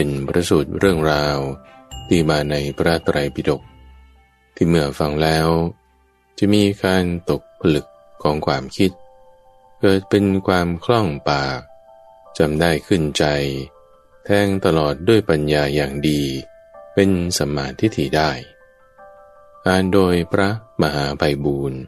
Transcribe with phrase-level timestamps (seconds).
[0.00, 1.38] เป็นประสูตรเรื่องราว
[2.08, 3.62] ที่มาในพระไตรปิฎก
[4.54, 5.48] ที่เมื่อฟังแล้ว
[6.38, 7.86] จะมีการตกผลึก
[8.22, 8.90] ของความคิด
[9.80, 11.60] เกิดเป็นความคล่องปาก
[12.38, 13.24] จำได้ขึ้นใจ
[14.24, 16.22] แทงตลอดด้วยปัญญาอย่างดี
[16.94, 18.30] เป็นสมาธิถิได้
[19.66, 20.50] อ่านโดยพระ
[20.82, 21.80] มหาไพบูรณ์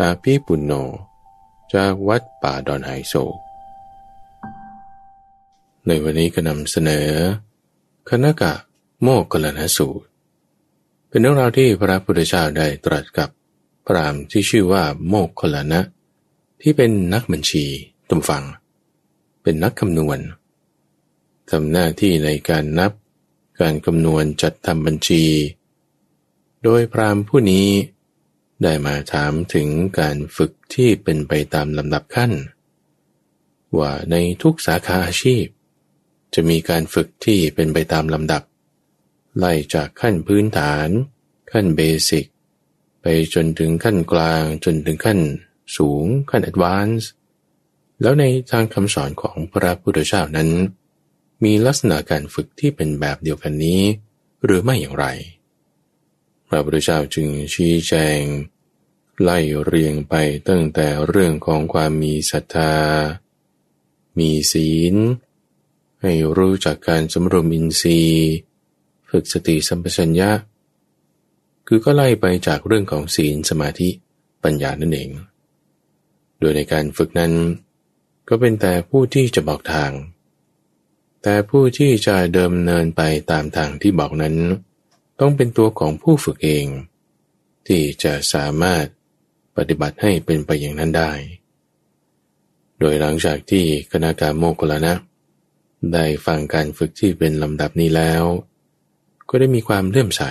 [0.00, 0.72] อาภีปุณโญ
[1.74, 3.14] จากวัดป่าดอนไฮโซ
[5.86, 7.10] ในวันนี้ก็นำเสนอ
[8.12, 8.52] คณกะ
[9.02, 10.06] โมกขลนสูตร
[11.08, 13.28] เป็นเรื่องราวที่พระพุทธเจ้าได้ตรัสกับ
[13.84, 15.80] พระรามที่ชื่อว่าโมกขลนะ
[16.60, 17.64] ที่เป็นนักบัญชี
[18.08, 18.44] ตุมฟัง
[19.42, 20.18] เป็นนักคำนวณ
[21.50, 22.92] ทำหน้าที่ในการนับ
[23.60, 25.24] การคำนวณจัดทำบัญชี
[26.64, 27.68] โดยพราหมณ์ผู้นี้
[28.62, 32.32] ได้มาถามถึงการฝึกที่เป็นไปตามลำดับขั้น
[33.78, 35.44] ว่าในทุกสาขาอาชีพ
[36.34, 38.42] จะมีการฝึกที่เป็นไปตามลำดับ
[39.38, 40.88] ไล่จากขั้นพื้นฐาน
[41.52, 42.26] ขั้น basic
[43.02, 45.18] ไปจนถึงขั้นกลางจนถึงขั้น
[45.76, 47.08] สูง ขั้น advance
[48.02, 50.50] แล้วในทางคำสอนของพระพุทธเจ้านั้น
[51.44, 53.82] มีลักษณะการฝึกที่เป็นแบบเดียวกันนี้
[54.44, 55.06] หรือไม่อย่างไร
[56.48, 58.20] พระพุทธเจ้าจึงชี้แจง
[59.22, 60.14] ไล่เรียงไป
[60.48, 62.74] ตั้งแต่เรื่องของความมีศรัทธา
[64.18, 64.94] มีศีล
[66.02, 68.30] ให้รู้จักการสำรวมอินทรีย์
[69.10, 70.30] ฝึกสติสัมปชัญญะ
[71.66, 73.88] คือก็ไล่ไปจากเรื่องของศีลสมาธิ
[74.44, 75.10] ปัญญานั่นเอง
[76.38, 77.32] โดยในการฝึกนั้น
[78.28, 79.92] ก็เป็นแต่ผู้ที่จะบอกทาง
[81.22, 84.36] แต่ผู้ที่จะเดิมเนินไปตามทางที่บอกนั้น
[85.20, 86.66] ต้องเป็นตัวของผู้ฝึกเอง
[87.66, 88.84] ที่จะสามารถ
[89.56, 91.12] ปฏิบัติให้เป็นไปอย่างนั้นได้
[92.78, 94.94] โดยหลังจากที่คณะการโมกขลานะ
[95.92, 98.24] ได้ฟังการฝึกที่เป็นลำดับนี้แล้ว
[99.28, 100.22] ก็ได้มีความเลื่อมใส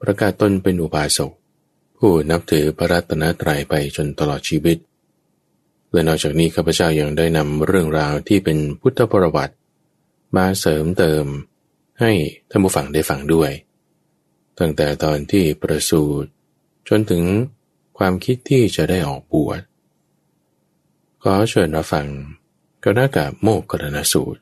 [0.00, 1.32] ประกาศตนเป็นอุบาสก
[1.98, 4.78] ผู้นับถือพระรัตนตรัยไปจนตลอดชีวิต
[5.92, 9.54] และนอกจากนี้ข้าพเจ้ายัางได้นำเรื่องราวที่เป็นพุทธประวัติ
[10.36, 11.24] มาเสริมเติม
[12.00, 12.12] ให้
[12.50, 13.50] ท่านผู้ฟังได้ฟังด้วย
[14.58, 16.28] ตั้งแต่ตอนที่ประสูติ
[16.88, 17.24] จนถึง
[17.98, 19.60] ความคิดที่จะได้ออกบวช
[21.22, 22.06] ขอเชิญรับฟัง
[22.84, 24.40] กนากะโมกขณสูตร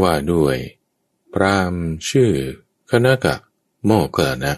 [0.00, 0.56] ว่าด้วย
[1.32, 1.74] พราม
[2.08, 2.32] ชื่อ
[2.90, 3.34] คณกะ
[3.86, 4.52] โมกขนะ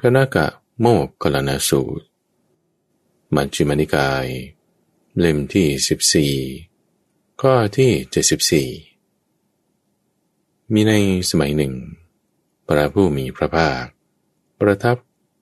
[0.00, 0.46] คณกะ
[0.80, 2.04] โมกขณสูตร
[3.34, 4.26] มัญชิมานิกาย
[5.18, 6.34] เล่มที่สิบสี่
[7.40, 8.68] ข้อที่เจ็ดสิบสี่
[10.72, 10.92] มีใน
[11.30, 11.74] สมัยหนึ่ง
[12.66, 13.84] พระผู้มีพระภาค
[14.58, 14.96] ประทับ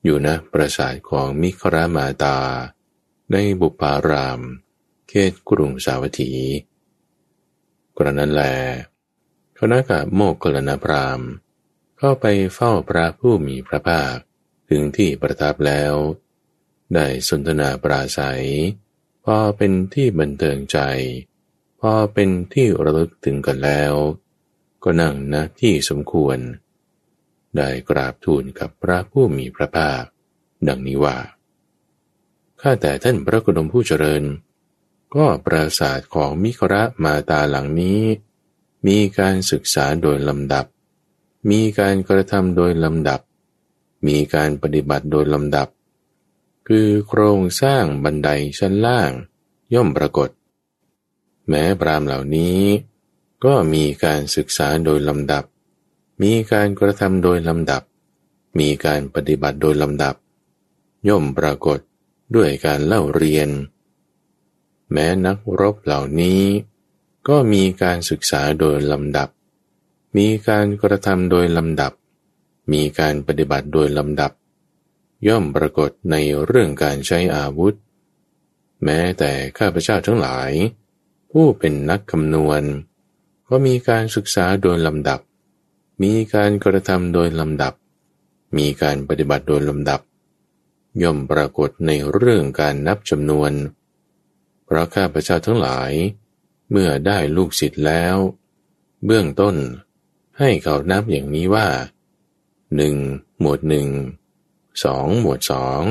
[0.05, 2.39] อยู่ณปราสาทของมิครามาตา
[3.33, 6.33] ในบุปารามเเขตกรุงสาวัตถี
[7.97, 8.43] กรนั้นแล
[9.59, 11.21] คณะกะโมกกลนพราม
[11.99, 14.17] เข้าไปเฝ้าพระผู้มีพระภาค
[14.69, 15.95] ถึงที่ประทับแล้ว
[16.95, 18.45] ได้สนทนาปราศัย
[19.25, 20.79] พอเป็นที่บันเทิงใจ
[21.81, 23.95] พอเป็นที่ระลึกถึงกันแล้ว
[24.85, 26.39] ก็นั่งณที่สมควร
[27.57, 30.03] ได้กราบทูลกับพระผู้มีพระภาค
[30.69, 31.19] ดังนี้ว่า
[32.61, 34.25] ข้าแต่ท่านพระกุณมผู้เจริญ
[35.15, 38.01] ก็ปราสาทของมิคระมาตาหลังนี้
[38.87, 40.67] มีการศึกษาโดยลำดับ
[41.51, 43.21] มีการกระทำโดยลำดับ
[44.07, 45.69] มีการปฏิบัติโดยลำดับ
[46.69, 48.29] คือโครงสร้างบันได
[48.59, 49.11] ชั้นล่าง
[49.75, 50.31] ย่อมปรากฏ
[51.49, 52.61] แม้ปรามเหล่านี้
[53.45, 55.45] ก็มีการศึกษาโดยลำดับ
[56.23, 57.83] มีการกระทำโดยลำดับ
[58.59, 60.15] มีการปฏิบัติโดยลำดับ
[61.09, 61.79] ย่อมปรากฏ
[62.35, 63.49] ด้วยการเล่าเรียน
[64.93, 66.43] แม้นักรบเหล่านี้
[67.29, 69.29] ก็มีการศึกษาโดยลำดับ
[70.17, 71.93] มีการกระทำโดยลำดับ
[72.73, 74.33] มีการปฏิบัติโดยลำดับ
[75.29, 77.75] ย่อมปรากฏในเรื่องการใช้อาวุธ
[78.85, 80.51] แม้แต่ข้าพเจ้าทั้งหลาย
[81.31, 82.63] ผู้เป็นนักคำนวณ
[83.49, 85.21] ก็มีการศึกษาโดยลำดับ
[86.03, 87.75] มีการกระทำโดยลำดับ
[88.57, 90.01] มีการปฏิบัติโดยลำดับ
[91.03, 93.53] ย่อมปรากฏในเรื่องการนับจำนวน
[94.75, 95.93] ราะข้าพเจ้าทั้งหลาย
[96.71, 98.17] เมื่อได้ลูกศิษย์แล้ว
[99.05, 99.57] เบื้องต้น
[100.39, 101.69] ให้เขานับอย่างนี้ว่า
[102.77, 102.97] หนึ่ง
[103.41, 103.89] หมวดหนึ่ง
[104.85, 105.83] สองหมวดสอง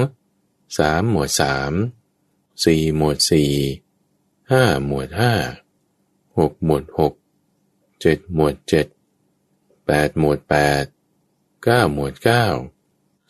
[0.78, 1.74] สามหมวดสาม
[2.66, 3.54] สี่หมวดสี่
[4.52, 5.34] ห้าหมวดห้า
[6.38, 7.14] หกหมวดหก
[8.02, 8.88] เจ็ดหมวดเจ็ด
[9.86, 10.86] แปดหมวดแปด
[11.64, 12.46] เก้าหมวดเก้า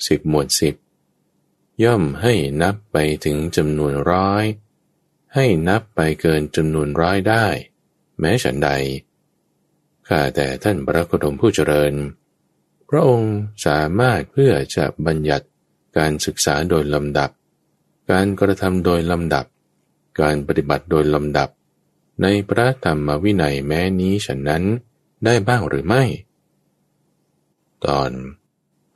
[0.08, 0.76] สิบหมวดสิบ
[1.84, 4.44] ย่อมให้นับไปถึงจำนวนร้อย
[5.36, 7.46] ให้นับไปเกินจำนวนร้อยได้
[8.20, 8.70] แม้ฉันใด
[10.08, 11.94] ข้าแต่ท่านพระโคดมผู้เจริญ
[12.90, 13.36] พระองค์
[13.66, 15.48] สามารถเพื่อจะบัญญัติ
[15.98, 17.30] การศึกษาโดยลำดับ
[18.12, 19.46] การกระทำโดยลำดับ
[20.22, 21.50] การปฏิบัติโดยลำดับ
[22.22, 24.64] ในพระธรรมวินัยแม้นี้ฉันนั้น
[25.26, 26.04] ได้บ้างหรือไม่
[27.86, 28.12] ตอน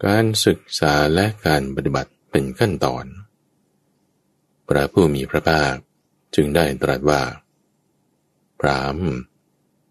[0.06, 3.06] การศึกษาและการปฏิบัติเป็นขั้นตอน
[4.68, 5.76] พระผู้มีพระภาค
[6.36, 7.22] จึงได้ตรัสว่า
[8.60, 9.00] พราม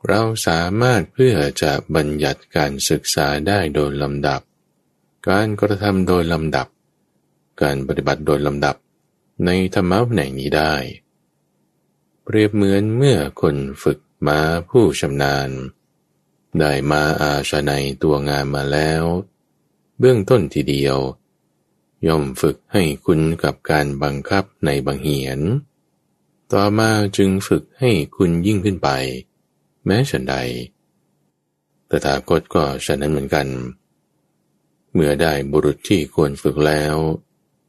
[0.08, 4.40] เราสามารถเพื่อจะบัญญัติการศึกษาได้โดยลำดับ
[5.28, 6.68] การกระทำโดยลำดับ
[7.62, 8.76] การปฏิบัติโดยลำดับ
[9.44, 10.74] ในธรรมะแหน่งนี้ได้
[12.24, 14.40] เปรียบเหมือนเมื่อคนฝึกม้า
[14.70, 15.50] ผู้ชำนาญ
[16.60, 19.02] ได้มาอาชาในตัวงานมาแล้ว
[19.98, 20.98] เบื้องต้นทีเดียว
[22.06, 25.40] ย่อมฝึกให้คุณกับการบังคับในบางเหียน
[26.52, 28.88] ต่อมาจึงฝึกให้คุณยิ่งขึ้นไป
[29.86, 30.36] แม้ฉันใด
[31.88, 33.48] ตถาคตก็ฉะนั้นเหมือนกัน
[34.92, 36.96] เมื่อได้บุรุษที่ควรฝึกแล้ว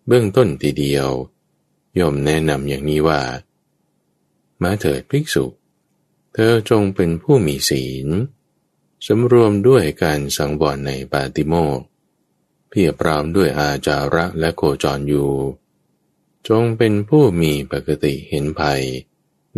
[0.07, 1.09] เบื้องต้นทีเดียว
[1.99, 3.21] ย่อมแนะนำอย่างนี้ว่า
[4.61, 5.45] มาเถิดภิกษุ
[6.33, 8.07] เธอจงเป็นผู้มีศีล
[9.07, 11.79] สำรวมด้วยการสังวรในปาติโมก
[12.69, 15.31] เพียบพรามด้วยอาจาระและโคจรอยู่
[16.49, 18.83] จงเป็นผู้มีปกติเห็นภัย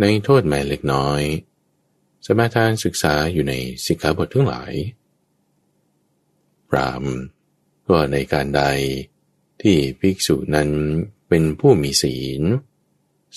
[0.00, 1.22] ในโทษแม้เล็กน้อย
[2.26, 3.54] สมาทานศึกษาอยู่ใน
[3.84, 4.72] สิกขาบททั้งหลาย
[6.68, 7.04] พราม
[7.88, 8.62] ก็ในการใด
[9.62, 10.70] ที่ภิกษุนั้น
[11.28, 12.42] เป็นผู้มีศีล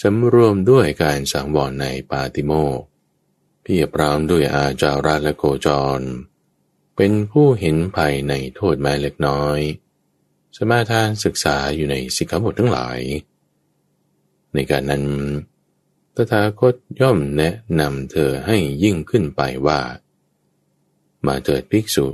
[0.02, 2.82] สำรวมด้วยการสังวรในปาติโมก
[3.62, 5.68] เพียบพรามด้วยอาจาระและโคจ
[6.00, 6.02] ร
[6.96, 9.60] เป็นผู้เห็นภัยในโทษแม้เล็กน้อย
[10.58, 13.00] สมาทานศึกษาอยู่ในสิกขาบททั้งหลาย
[14.54, 15.06] ในการนั้น
[16.16, 19.80] ตถาคตย่อมแนะนำเธอให้ยิ่งขึ้นไปว่า
[21.26, 22.08] มาเถิดภิกษุ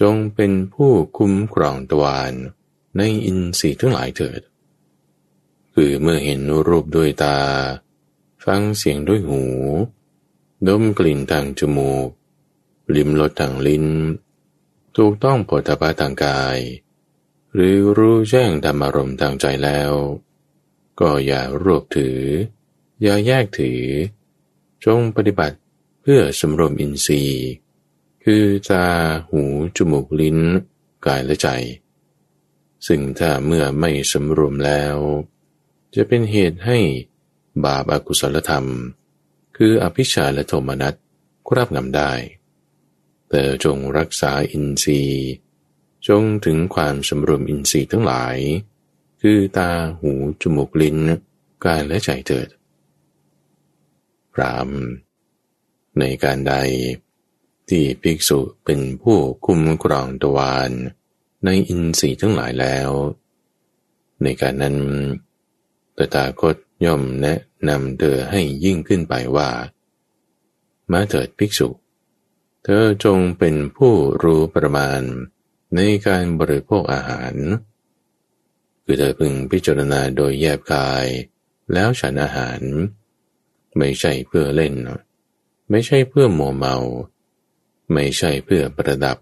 [0.00, 2.32] จงเป็นผู้คุ้มครองตวาน
[2.96, 4.40] ในอินทรีย์ทั้งหลายเถิด
[5.74, 7.38] คือเมื่อเห็นรูปด้วยตา
[8.44, 9.44] ฟังเสียงด้วยหู
[10.68, 12.08] ดมกลิ่นทางจมูก
[12.94, 13.86] ลิ้มรสทางลิ้น
[14.96, 16.58] ถูกต้องผลทพะทางกาย
[17.54, 19.92] หรือรู้แจ้งธรรมารมณ์ทางใจแล้ว
[21.00, 22.18] ก็อย่ารวบถือ
[23.02, 23.82] อย่าแยกถือ
[24.84, 25.56] จงปฏิบัติ
[26.02, 27.44] เพื่อสมรวมอินทรีย์
[28.24, 28.86] คือตา
[29.30, 29.42] หู
[29.76, 30.38] จมูกลิ้น
[31.06, 31.48] กายและใจ
[32.86, 34.96] ซึ่งถ้าเมื่อไม่สมรวมแล้ว
[35.94, 36.78] จะเป็นเหตุให้
[37.64, 38.66] บาปอากุศลธรรม
[39.56, 40.94] คืออภิชาและโทมนัส
[41.48, 42.12] ครอบงำได้
[43.30, 45.26] แต่จงรักษาอินทรีย์
[46.08, 48.36] จงถึงความสมรวมอินทรีย์ทั้งหลาย
[49.20, 49.70] คือตา
[50.00, 50.98] หูจมูกลิ้น
[51.64, 52.48] กายและใจเถิด
[54.32, 54.70] พราม
[55.98, 56.54] ในการใด
[57.68, 60.70] ที่ภิกษุเป็นผู้คุมกรองตวาน
[61.44, 62.90] ในอินทรีย์ทั้งหลายแล้ว
[64.22, 64.76] ในการนั้น
[65.96, 69.50] ตถาคตย่อมแนะนำเธอให้ยิ่งขึ้นไปว่า
[70.92, 71.68] มาเถิดภิกษุ
[72.64, 75.00] เธอจงเป็นผู้รู้ประมาณ
[75.74, 77.34] ในการบริโภคอาหาร
[78.88, 81.06] คือเธอพึงพิจารณาโดยแยบกาย
[81.72, 82.60] แล้วฉันอาหาร
[83.78, 84.74] ไม่ใช่เพื่อเล่น
[85.70, 86.76] ไม่ใช่เพื่อโมเมา
[87.92, 89.18] ไม่ใช่เพื่อประดับ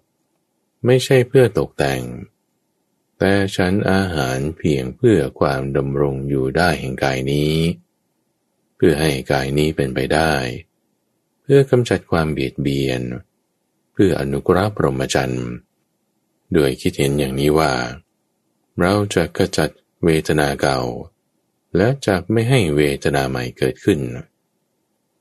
[0.86, 2.02] ไม่ใช่เพื่อตกแต่ง
[3.18, 7.54] แต่ฉันอาหารเพียงเพื่อความดำรงอยู่ได้แห่งกายนี้
[8.76, 10.32] เพื่อให้กายนี้เป็นไปได้
[11.42, 13.00] เพื่อกำจัดความเบียดเบียน
[13.92, 15.48] เพื่ออนุกราพรหมจรรย์
[16.56, 17.72] ด้วยคิดเห็นอย่างนี้ว่า
[18.80, 19.70] เราจะกระจัด
[20.04, 20.80] เวทนาเก่า
[21.76, 24.00] และจะไม่ให้เวทนาใหม่เกิดขึ้น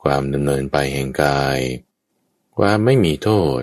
[0.04, 1.60] ความดำเนินไปแห่งกาย
[2.58, 3.30] ความไม่มีโท
[3.60, 3.62] ษ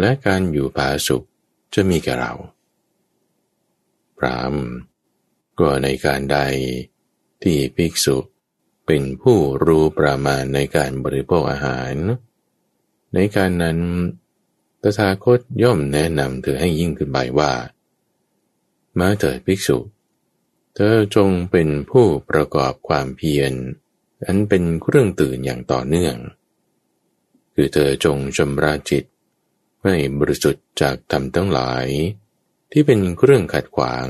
[0.00, 1.26] และการอยู่ผาสุข
[1.74, 2.32] จะมีแก่เรา
[4.18, 4.54] พราม
[5.58, 6.38] ก็ในการใด
[7.42, 8.18] ที่ภิกษุ
[8.86, 11.94] เป็นผู้รู้ประมาณในการบริโภคอาหาร
[13.14, 13.78] ในการนั้น
[14.82, 17.52] ตถาคตย่อมแนะนำเธอให้ยิ่งขึ้นไปว่า
[18.98, 19.78] มาเถิดภิกษุ
[20.74, 23.52] เธอจงเป็นผู้ประกอบความเพียร
[24.26, 26.16] อันเป็นเครื่องตื่นอย่างต่อเนื่อง
[27.54, 29.04] คือเธอจงชำระจิต
[29.84, 31.86] ให้บริสุทธิ์จากธรรมทั้งหลาย
[32.72, 34.08] ที่เป็นเครื่องขัดขวาง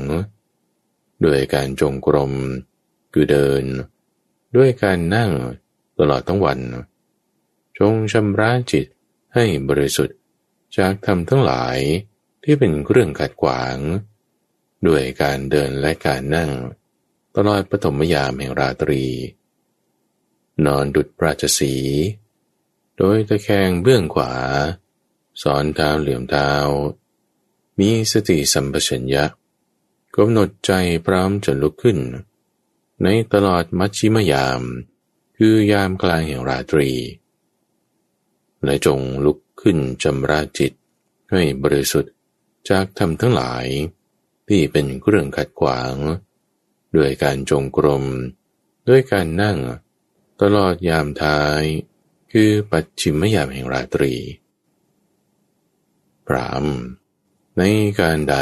[1.25, 2.33] ด้วยการจงกรม
[3.13, 3.63] คือเดิน
[4.55, 5.31] ด้วยการนั่ง
[5.99, 6.59] ตลอดทั้งวัน
[7.79, 8.87] จงชำระจิต
[9.35, 10.17] ให้บริสุทธิ์
[10.77, 11.77] จากธรรมทั้งหลาย
[12.43, 13.77] ที่เป็นเครื่องขัดขวาง
[14.87, 16.51] ด้วยการเดินและการนั่ง
[17.35, 19.03] ตลอดปฐมยามแห่งราตรี
[20.65, 21.75] นอนดุดปราชสี
[22.97, 24.33] โดยตะแคงเบื้องขวา
[25.41, 26.51] สอนเท้าเหลื่อมเท้า
[27.79, 29.25] มีสติสัมปชัญญะ
[30.15, 30.71] กำหนดใจ
[31.05, 31.99] พร้อมจะลุกขึ้น
[33.03, 34.61] ในตลอดมัชชิมยาม
[35.37, 36.89] คือยามกลางแห่งราตรี
[38.63, 40.73] และจงลุกขึ้นจำราจิต
[41.31, 42.13] ให้บริสุทธิ์
[42.69, 43.65] จากธรรมทั้งหลาย
[44.49, 45.93] ที่เป็นเครื่องขัดขวาง
[46.97, 48.03] ด้วยการจงกรม
[48.89, 49.57] ด้วยการนั่ง
[50.41, 51.61] ตลอดยามท้าย
[52.31, 54.13] คือปัจฉิมยามแห่งราตรี
[56.27, 56.65] พราม
[57.57, 57.61] ใน
[57.99, 58.37] การใด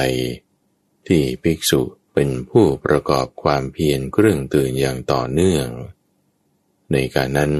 [1.07, 1.81] ที่ภิกษุ
[2.13, 5.67] เป็นผู้ประกอบความเพียรเครื่องตื่นอย่างต่อเนื่อง
[6.91, 7.53] ในการนั้น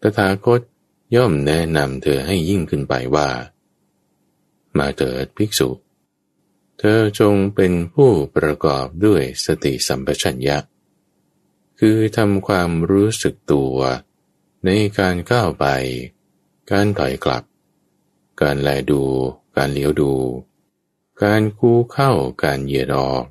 [0.00, 0.60] ตถาคต
[1.16, 3.28] ย่อมแนะนำเธอให้ยิ่งขึ้นไปว่า
[4.78, 5.68] มาเถิดภิกษุ
[6.84, 10.58] เธอจงเป็นผู้ประกอบด้วยสติสัมปชัญญะ
[11.78, 13.76] คือทำความรู้สึกตัว
[14.64, 15.66] ในการก้าวไป
[16.70, 17.44] การถอยกลับ
[18.40, 19.02] การแลดู
[19.56, 20.14] การเลี้ยวดู
[21.22, 22.12] การคู่เข้า
[22.44, 23.24] การเหยียดออก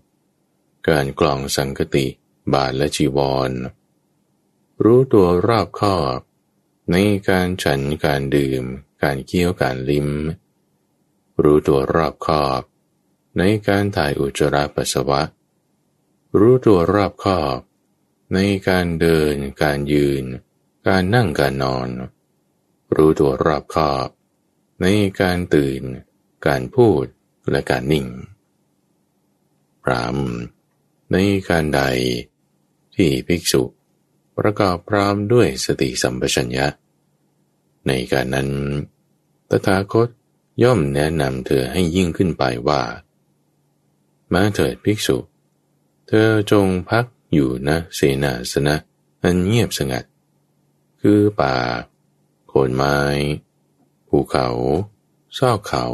[0.89, 2.07] การกล่องสังกติ
[2.53, 3.51] บาทและจีวร
[4.83, 6.17] รู้ตัวรอบคอบ
[6.91, 6.95] ใน
[7.29, 8.63] การฉันการดื่ม
[9.03, 10.09] การเคี้ยวการลิ้ม
[11.43, 12.61] รู้ตัวรอบคอบ
[13.37, 15.21] ในการถ่ายอุจจาระปัสสาวะ
[16.39, 17.59] รู้ตัวรอบคอบ
[18.33, 20.23] ในการเดิน การยืน
[20.87, 21.89] การนั่งการนอน
[22.95, 24.07] รู้ตัวรอบคอบ
[24.81, 24.85] ใน
[25.21, 25.81] การตื่น
[26.47, 27.05] การพูด
[27.51, 28.07] และการนิ่ง
[29.83, 30.17] พราม
[31.11, 31.17] ใน
[31.49, 31.81] การใด
[32.95, 33.63] ที่ภิกษุ
[34.37, 36.67] ประกอบพร้อมด้วยสติสัมปชัญญะ
[37.87, 38.49] ในการนั้น
[39.49, 40.07] ตถาคต
[40.63, 42.81] ย่อมแนะนำเธอให้ยิ่งขึ้นไปว่า
[44.33, 45.17] มาเถิดภิกษุ
[46.07, 48.75] เธอจงพักอยู่นะเสนาสนะ
[49.23, 50.03] อันเงียบสงัด
[51.01, 51.55] คือป่า
[52.47, 52.97] โคนไม้
[54.09, 54.47] ภูเขา
[55.37, 55.85] ซอกเขา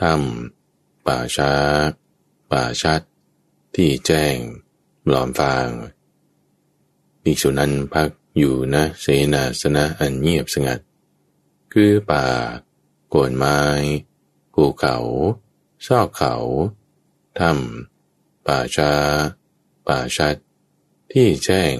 [0.00, 1.52] ถ้ำป่าช้า
[2.50, 3.00] ป่าชัด
[3.74, 4.36] ที่แจ้ง
[5.08, 5.68] หลอมฟาง
[7.22, 10.78] ภิกษุนั้นพักอยู่นะเสนาสนะอันเงียบสงัด
[11.72, 12.26] คือป่า
[13.08, 13.58] โกนไม้
[14.54, 14.96] ภูเขา
[15.86, 16.34] ซอกเขา
[17.38, 18.92] ถ้ำป่าช้า
[19.88, 20.36] ป่าชัด
[21.12, 21.74] ที่แจ้ง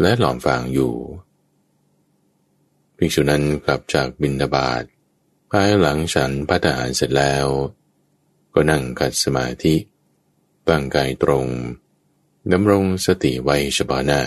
[0.00, 0.94] และหลอมฟางอยู่
[2.96, 4.84] ภิกษุนั้นกลับจากบินทบาท
[5.50, 7.46] ภายหลังฉันพัฒหารเสร็จแล้ว
[8.54, 9.74] ก็นั่งกัดสมาธิ
[10.68, 11.46] ตั้งกายตรง
[12.52, 14.22] ดำรงสติไว้เฉพาะหน้า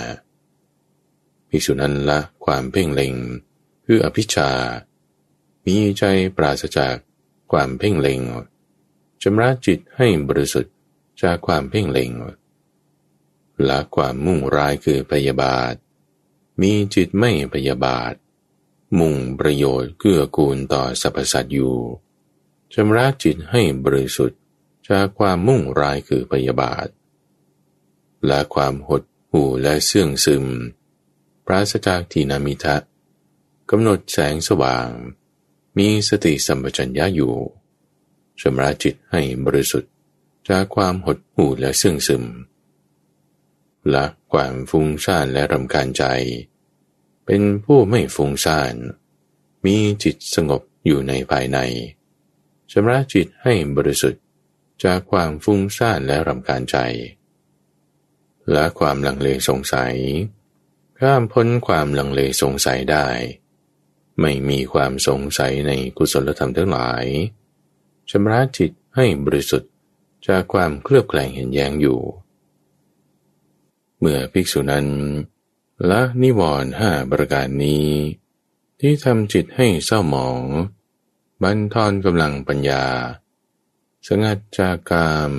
[1.49, 3.13] ภิกษุนั้นละความเพ่งเล็ง
[3.85, 4.51] คืออภิชา
[5.65, 6.03] มีใจ
[6.37, 6.95] ปราศจาก
[7.51, 8.21] ความเพ่งเล็ง
[9.21, 10.73] ชำระจิตให้บริสุทธิ์
[11.21, 12.11] จากความเพ่งเล็ง
[13.67, 15.73] ละความมุ่งร้ายคือพยาบาท
[16.61, 18.13] มีจิตไม่พยาบาท
[18.99, 21.75] มุ่งประโยชน์เกื้อกูลต่อสรรพสัตว์อยู่
[22.73, 24.39] ชำระจิตให้บริสุทธิ์
[24.89, 26.87] จากความมุ่งร้ายคือพยาบาท
[28.25, 30.45] และความหดหู่และเสื่องซึม
[31.45, 32.77] ปราศจากทีนามิทะ
[33.69, 34.89] กำหนดแสงสว่าง
[35.77, 37.35] มีสติสัมปชัญญะอยู่
[38.41, 39.91] ชำระจิตให้บริสุทธิ์
[40.49, 42.23] จากความหดหู่และเสื่งซึม
[43.93, 46.03] ละความฟุ้งซ่านและรำคาญใจ
[47.25, 48.73] เป็นผู้ไม่ฟุ้งซ่าน
[49.65, 51.59] มีจิตสงบอยู่ในภายใน
[52.71, 54.23] ชำระจิตให้บริสุทธิ์
[54.83, 56.77] จากความฟุ้งซ่านและรำคาญใจ
[58.51, 59.95] และความลังเลสงสัย
[60.99, 63.07] ข้ามพ้นความลังเลสงสัยได้
[64.21, 67.05] ไม่มีความสงสัยในกุศลธรรมทั้งหลาย
[68.09, 69.71] ชำระจิตให้บริสุทธิ์
[70.27, 71.99] จากความเคลือบแคลงเห็นแย้งอยู่
[73.99, 74.87] เมื่อภิกษุนั้น
[75.89, 77.87] ละนิวรณ์ห้าประการนี้
[78.79, 80.43] ที่ทำจิตให้เศร้าหมอง
[81.43, 82.85] บันทอนกำลังปัญญา
[84.07, 85.31] สงัดจากกาม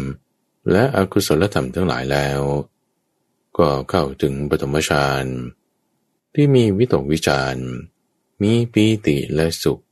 [0.73, 2.41] และอกุศลธรรมทั้งหลายแล้ว
[3.59, 5.25] ก็เข้าถึงปฐมฌาน
[6.35, 7.57] ที่มีวิตกวิจาร
[8.43, 9.83] มีปีติและสุข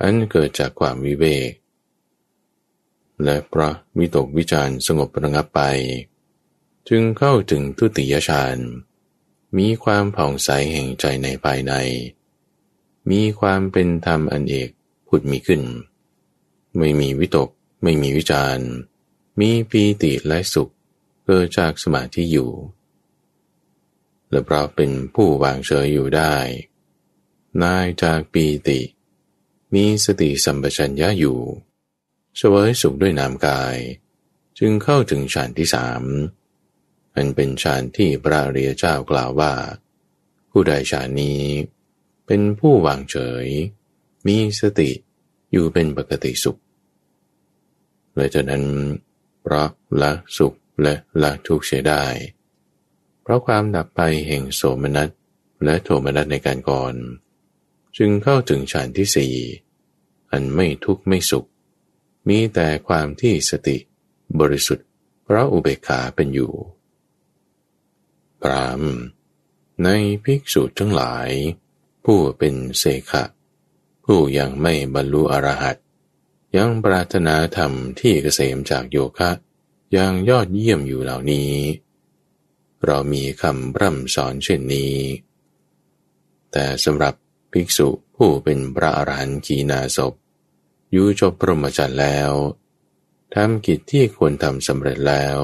[0.00, 1.50] อันเกิดจากความวิเวก
[3.24, 5.60] และพระวิตกวิจารสงบระงับไป
[6.88, 8.56] จึงเข้าถึงทุติยฌาน
[9.58, 11.72] มีความผ่องใสแห่งใจในภายใน
[13.10, 14.68] มีความเป็นธรรมอันเอก
[15.08, 15.62] ผุดมีขึ้น
[16.78, 17.48] ไม่มีวิตก
[17.82, 18.58] ไม่มีวิจาร
[19.40, 20.72] มีปีติและสุข
[21.24, 22.50] เกิดจากสมาธิอยู่
[24.30, 26.34] และเพราะเป็นผู้วางเฉยอยู่ได้
[27.62, 28.80] นายจากปีติ
[29.74, 31.38] มีสติสัมปชัญญะอยู่
[32.36, 33.76] เสวยสุขด้วยนามกาย
[34.58, 36.02] จึงเข้าถึงฌานที่สาม
[37.14, 39.52] อันเป็นฌานที่พระเรียเจ้ากล่าวว่า
[40.50, 41.42] ผู้ใดฌานนี้
[42.26, 43.46] เป็นผู้วางเฉย
[44.26, 44.90] มีสติ
[45.52, 46.58] อยู่เป็นปกติสุข
[48.14, 48.64] เลยจากนั้น
[49.42, 49.68] เพราะ
[50.02, 52.04] ละสุขและละทุกข์เสียได้
[53.22, 55.10] เพราะความดับไปแห่งโสมนัส
[55.64, 56.94] และโทมนัสในการก่อน
[57.96, 59.34] จึงเข้าถึงฌานที่สี่
[60.32, 61.46] อันไม่ทุกข์ไม่สุข
[62.28, 63.76] มีแต่ความที่สติ
[64.40, 64.86] บริสุทธิ์
[65.24, 66.52] เพราะอุเบกขาเป็นอยู่
[68.42, 68.82] พราม
[69.84, 69.88] ใน
[70.24, 71.30] ภิกษุทั้งหลาย
[72.04, 73.24] ผู้เป็นเสขะ
[74.04, 75.76] ผู้ยังไม่บรรลุอรหัต
[76.56, 79.30] ยังปรารถนาธรรมที่เกษมจากโยคะ
[79.96, 81.52] ยังยอดเยี่ยมอยู่เหล่านี้
[82.84, 84.94] เรามีคำร่ำสอนเช่นนี้
[86.52, 87.14] แต่สำหรับ
[87.52, 90.12] ภิกษุผู้เป็นพระอรหันต์กีนาศพ
[90.92, 92.32] อยู่จบพรหมจรรย์แล้ว
[93.34, 95.38] ทำกิจที่ควรทำสำเร็จแล้ว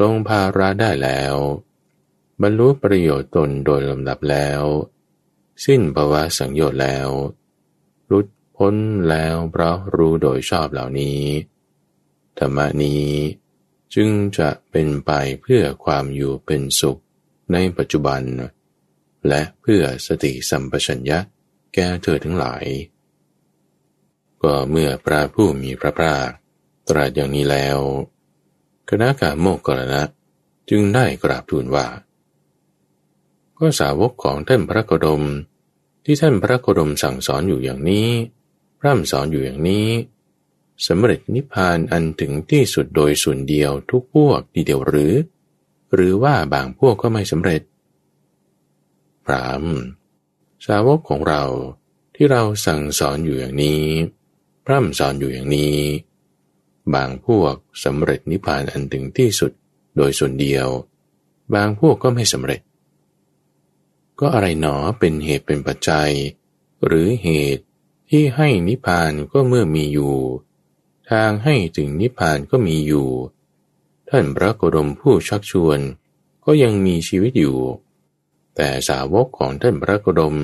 [0.00, 1.34] ลงภาระได้แล้ว
[2.42, 4.62] บรรลุประโยชน์ตนโดยลำดับแล้ว
[5.64, 7.08] สิ้นภาวะสังโยชน์แล้ว
[8.10, 8.26] รุด
[8.56, 8.74] พ้น
[9.10, 11.22] แล้วเพราะรู้โดยชอบเหล่านี้
[12.38, 13.10] ธรรมนี้
[13.94, 15.10] จึงจะเป็นไป
[15.42, 17.00] เพื่อความอยู่เป็นสุข
[17.52, 18.22] ในปัจจุบัน
[19.28, 21.18] และเพื่อสติสัมปชัญญะ
[21.74, 22.64] แก่เธอทั้งหลาย
[24.46, 26.28] ก็เมื่อพระผู้มีพระภาค
[26.88, 27.78] ตรัสอย่างนี้แล้ว
[28.88, 30.02] คณะกาโมกกรณะ
[30.70, 31.86] จึงได้กราบทูลว่า
[33.58, 35.24] ก็สาวกของท่านพระโคดม
[36.04, 38.08] ที่ท่านพระโคดมสั่งสอนอยู่อย่างนี้
[38.84, 39.88] ร่ำสอนอยู่อย่างนี้
[40.86, 45.14] สำเร็จนิพพานอันถึงที่สุดโดยส่วนเดียวทุกพวกดีเดียวหรือ
[45.94, 47.62] หรือว่าบางพวกก็ไม่สำเร็จ
[49.24, 49.64] พราม
[50.66, 51.42] สาวกของเรา
[52.14, 53.84] ที่เราสั่งสอนอยู่อย่างนี้
[54.66, 55.78] พร่ำสอนอยู่อย่างนี้
[56.94, 59.52] บางพวกสำเร็จนิพพานอันถึงที่สุด
[59.96, 60.66] โดยส่วนเดียว
[61.54, 62.60] บางพวกก็ไม่สำเร็จ
[64.20, 66.10] ก็อะไรหนอเป็นเหตุเป็นปัจจัย
[66.86, 67.64] หรือเหตุ
[68.10, 70.16] ที่ให้นิพพานก็เมื่อมีอยู่
[71.10, 73.08] ทางให้ถึงนิพพานก็มีอยู่
[74.10, 75.78] ท่านพระโกรมผู้ชักชวน
[76.44, 77.58] ก็ยังมีชีวิตอยู่
[78.56, 80.36] แต่สาวกของท่านพระโกรม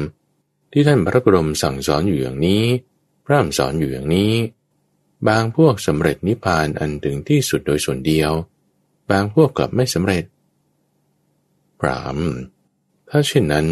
[0.73, 2.65] ที่ท่านพระโกรมสั่งสอนอยู่อย่างนี้
[3.33, 4.33] ร่ำสอนอยู่อย่างนี้
[5.29, 8.33] บางพวกสำเร็จนิพพานอันถึงที่สุดโดยส่วนเดียว
[9.11, 10.25] บางพวกกลับไม่สำเร็จ
[11.81, 12.19] พราม
[13.09, 13.69] ถ้าเช่นนั้น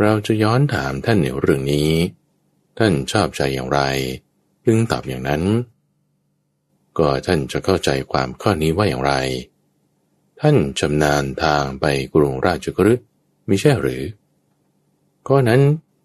[0.00, 1.90] เราจะย้อนถามท่านในเรื่องนี้
[2.78, 3.80] ท่านชอบใจอย่างไร
[4.64, 5.42] พึงตอบอย่างนั้น
[6.98, 9.12] ก็ท่านจะเข้าใจความข้อนี้ว่าอย่างไร
[10.40, 13.04] ท่านชำนาญทางไปกรุงราชกฤห์
[13.48, 14.02] มิใช่หรือ
[15.28, 15.60] ข้อนั้น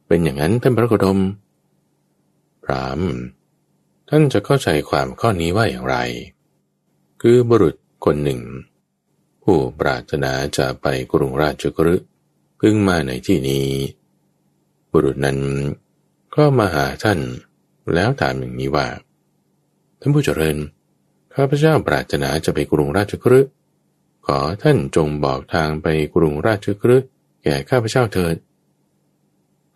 [0.07, 1.19] เป็นอย่างนั้นท่านพระโคดม
[2.65, 3.01] พราม
[4.09, 5.97] ท่านจะเข้าใจความข้อนี้ว่าอย่างไร
[7.21, 7.75] คือบุรุษ
[8.05, 8.41] คนหนึ่ง
[9.43, 12.07] ผู้ปรารถนาจะไปกรุงราชกฤห์
[12.59, 13.67] พึ่งมาในที่นี้
[14.91, 15.39] บุรุษนั้น
[16.35, 17.19] ก็มาหาท่าน
[17.93, 18.87] แล้วถามอย่างนี้ว่า
[19.99, 20.57] ท่านผู้เจริญ
[21.33, 23.51] ข้าพเจ้าปรารถนาจะไปกรุงราชกฤห์
[24.25, 27.09] ขอท่านจงบอกทางไปกรุงราชกฤห์
[27.43, 28.35] แก่ข้าพเจ้าเถิด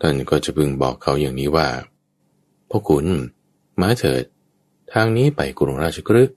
[0.02, 1.69] ท่านก็จะพึงบอกเขาอย่างนี้ว่า
[2.70, 3.08] พ่อคุณ
[3.82, 4.24] มาเถิด
[4.94, 6.36] ทางนี้ไปกรุงราชกฤห์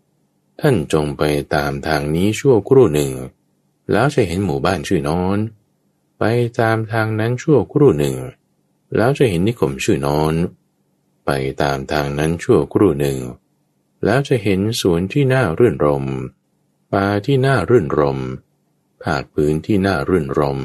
[0.61, 1.23] ท่านจงไป
[1.55, 3.13] ตามทางนี้ชั่วครู่หนึ่ง
[3.93, 5.39] แล้วจะเห็นหมู่บ้านชื่อนอน
[6.19, 6.25] ไป
[6.61, 8.17] ตามทางนั้นชั่วครู่หนึ่ง
[8.97, 10.35] แล้วจะเห็นนิคมชื่อนอน
[11.27, 11.31] ไป
[11.63, 13.19] ตามทางนั้นชั่วครู่หนึ่ง
[14.05, 16.05] แล้วจะเห็นสวนที่น่ารื่นรม
[16.93, 18.19] ป่าที่น่ารื่นรม
[19.03, 20.59] ภาคพื้นที่น่ารื่นรม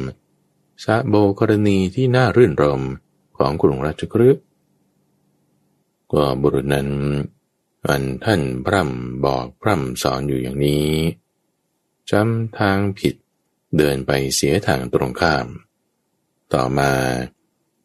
[0.83, 2.81] สะโบกรณีที่น่ารื่นรม
[3.37, 4.43] ของกรุงราชกฤห์
[6.11, 6.89] ก็บุรุษนั้น
[7.87, 10.89] อันท่านพร่ำบอกพร่ำสอนอยู่อย่างนี้
[12.11, 13.15] จำทางผิด
[13.77, 15.47] เดินไปเสียทางตรงข้าม
[16.53, 16.91] ต่อมา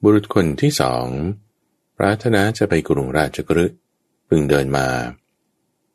[0.02, 1.06] บุรุษคนที่สอง
[1.98, 3.78] ปรารถนาจะไปกรุงราชกฤห์
[4.28, 4.86] พึงเดินมา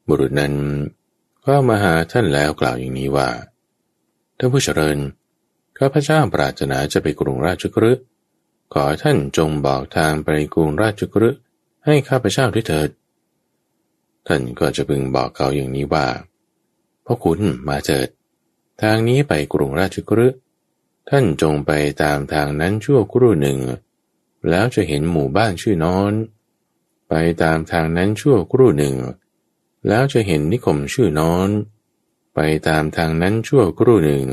[0.07, 0.55] บุรุษนั้น
[1.45, 3.29] ก็มาหาท่านแล้วกล่าวอย่างนี้ว่า
[4.37, 4.97] ท่านผู้เจริญ
[5.77, 8.03] ข้าพเจ้าปรารถนาจะไปกรุงราชกฤห์
[8.73, 11.39] ขอท่านจงบอกทางไปกรุงราชกฤห์
[11.89, 12.89] ให้ข้าพเจ้าด้วยเถิด
[14.27, 16.07] ท่านก็จะพึงบอกเขาอย่างนี้ว่า
[17.05, 18.07] พ่อคุณมาเถิด
[18.81, 20.39] ทางนี้ไปกรุงราชกฤห์
[21.09, 21.71] ท่านจงไป
[22.03, 23.59] ตามทางนั้นชั่วครู่หนึ่ง
[24.49, 26.13] แล้วจะเห็นหมู่บ้านชื่อนอน
[27.09, 28.95] ไปตามทางนั้นชั่วครู่หนึ่ง
[29.87, 31.49] แล้วจะเห็นนิคมชื่อนอน
[32.35, 34.25] ไปตามทางนั้นชั่วครู่หนึ่ง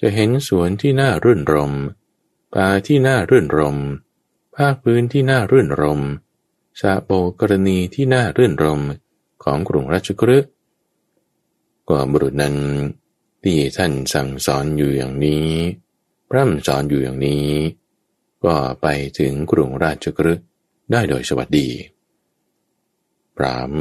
[0.00, 1.72] จะเห็นสวนที่น่ารื่นรม
[2.52, 3.78] ป่าที่น่ารื่นรม
[4.56, 6.02] ภาคพื้นที่น่ารื่นรม
[6.80, 8.82] ชาโปกรณีที่น่ารื่นรม
[9.44, 10.50] ของกรุงราชกฤห์
[11.88, 12.56] ก็บุรุษนั้น
[13.42, 15.48] ที่ท่านสั่งสอนอยู่อย่างนี้
[16.28, 17.46] พร่ำสอนอยู่อย่างนี้
[18.44, 18.86] ก็ไป
[19.18, 20.44] ถึงกรุงราชกฤห์
[20.92, 21.68] ได้โดยสวัสดี
[23.36, 23.72] พราม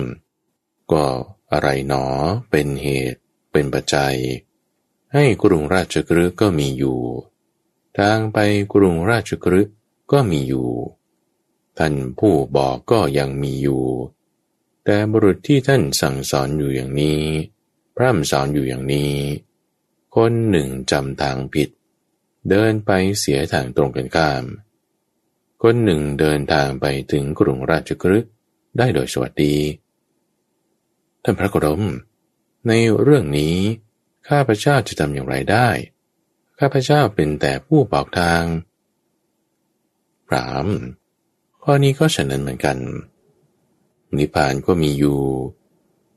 [0.92, 1.06] ก็
[1.52, 2.06] อะไรหนอ
[2.52, 3.20] เป็นเหตุ
[3.52, 4.16] เป็นปัจจัย
[5.14, 7.00] ให้กรุงราชกฤห์ก็มีอยู่
[7.98, 8.38] ทางไป
[8.74, 9.74] กรุงราชกฤห์
[10.12, 10.68] ก็มีอยู่
[11.78, 13.84] ท่านผู้บอกก็ยังมีอยู่
[14.86, 17.22] แต่บุรุษที่ท่านสั่งสอนอยู่อย่างนี้
[17.96, 19.16] พร่ำสอนอยู่อย่างนี้
[20.16, 21.70] คนหนึ่งจำทางผิด
[22.50, 24.44] เดินไปเสียทางตรงกันข้าม
[25.64, 28.32] คนหนึ่งเดินทางไปถึงกรุงราชกฤห์
[28.78, 29.56] ได้โดยสวัสดี
[31.24, 31.84] ท่านพระโคดม
[32.68, 33.58] ในเรื่องนี้
[34.28, 35.70] ข้าพเจ้าจะทำอย่างไรได้
[36.60, 38.44] ข้าพเจ้าเป็นแต่ผู้บอกทาง
[40.28, 40.68] พราม
[41.64, 42.78] ข้อนี้ก็ฉะนั้นเหมือนกัน
[44.18, 45.20] นิพพานก็มีอยู่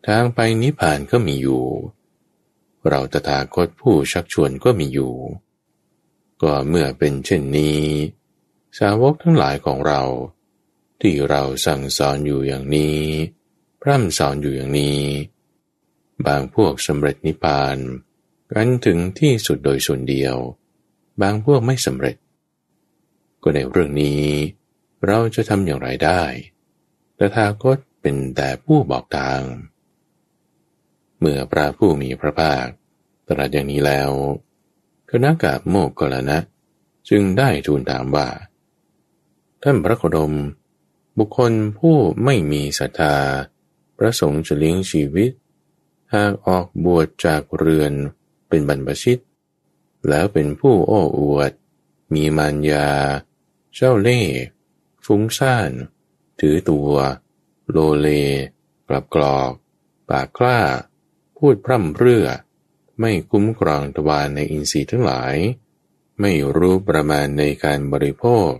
[0.06, 1.62] ทางไปนิพพานก็มีอยู่
[2.88, 5.12] เราตถาคตผู้ชักชวนก็มีอยู่
[6.42, 7.82] ก็เมื่อเป็นเช่นนี้
[8.78, 10.02] สาวกทั้งหลายของเรา
[11.00, 12.98] ที่เราสั่งสอนอยู่อย่างนี้
[13.80, 15.00] พร่ำสอนอยู่อย่างนี้
[16.26, 17.76] บางพวกสำเร็จนิพพาน
[18.52, 20.36] กันถึงที่สุดโดยส่วนเดียว
[21.22, 22.16] บางพวกไม่สำเร็จ
[23.42, 24.22] ก็ในเรื่องนี้
[25.06, 26.22] เราจะทำอย่างไรได้
[27.16, 29.42] แต่ทากตเป็นแต่ผู้บอกทาง
[31.18, 32.64] เมื่อพระผู้มีพระภาค
[33.26, 34.10] ตรัสอย่างนี้แล้ว
[35.10, 36.38] คณะกาโมกกลนะ
[37.08, 38.28] จึงได้ทูลถามว่า
[39.62, 40.32] ท่านพระโคดม
[41.18, 43.16] บุคคลผู้ไม่มีศรัทธา
[43.98, 45.30] ประสงค์จะเลี้ยงชีวิต
[46.14, 47.92] หากออกบวชจากเรือน
[48.48, 49.18] เป็นบรรพชิต
[50.08, 51.52] แล้วเป็นผู้โอ้อวด
[52.14, 52.88] มีมารยา
[53.74, 54.36] เจ้าเล่ห์
[55.06, 55.70] ฟุ้งซ่าน
[56.40, 56.92] ถือตัว
[57.70, 58.08] โลเล
[58.88, 59.52] กลับกรอก
[60.08, 60.60] ปากกล้า
[61.36, 62.26] พูดพร่ำเรื่อ
[63.00, 65.34] ไม่คุ้มครองทวารในอินทรีย์ทั้งหลาย
[66.20, 68.50] ไม่รู้ประมาณในการบริโภค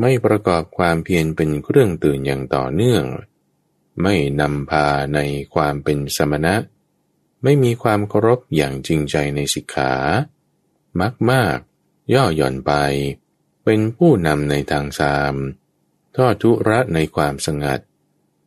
[0.00, 3.04] ไม่ประกอบความเพียรเป็นเครื่องตื่นอย่างต่อเนื่อง
[4.02, 5.18] ไม่นำพาใน
[5.54, 6.56] ความเป็นสมณะ
[7.42, 9.92] ไม่มีความเคารพอย่างจริงใจในสิกขา
[11.00, 11.58] มักมาก
[12.14, 12.72] ย่อหย่อนไป
[13.68, 15.34] เป็นผู้นำในทางสาม
[16.16, 17.80] ทอดทุระในความสงัด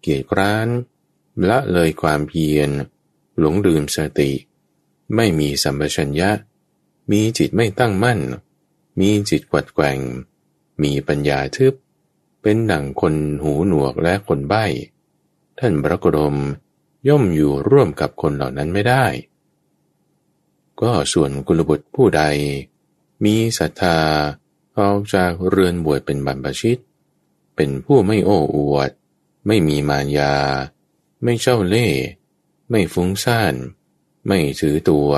[0.01, 0.67] เกียรกร้าน
[1.49, 2.69] ละเลยความเพียร
[3.39, 4.31] หลงลืมสติ
[5.15, 6.29] ไม่มีสัมปชัญญะ
[7.11, 8.19] มีจิตไม่ตั้งมั่น
[8.99, 9.99] มีจิตกวัดแกว่ง
[10.83, 11.73] มีปัญญาทึบ
[12.41, 14.65] เป็นดั่งคนหูหนวกและคนใบ้
[15.59, 16.37] ท่านพระกรม
[17.07, 19.05] ย่อมอยู่ร่วมกับคนเหล่านั้นไม่ได้
[20.81, 22.23] ก็ส่วนกุลบุตรผู้ใด
[23.23, 23.99] มีศรัทธา
[24.79, 26.77] ออกจากเรือนบวชเป็นบรรพชิต
[27.55, 28.91] เป็นผู้ไม่โอ้อวด
[29.47, 30.33] ไม่มีมารยา
[31.23, 32.03] ไม่เจ้าเล่ห์
[32.69, 33.55] ไม่ฟุ้งซ่าน
[34.27, 35.11] ไม่ถือตัว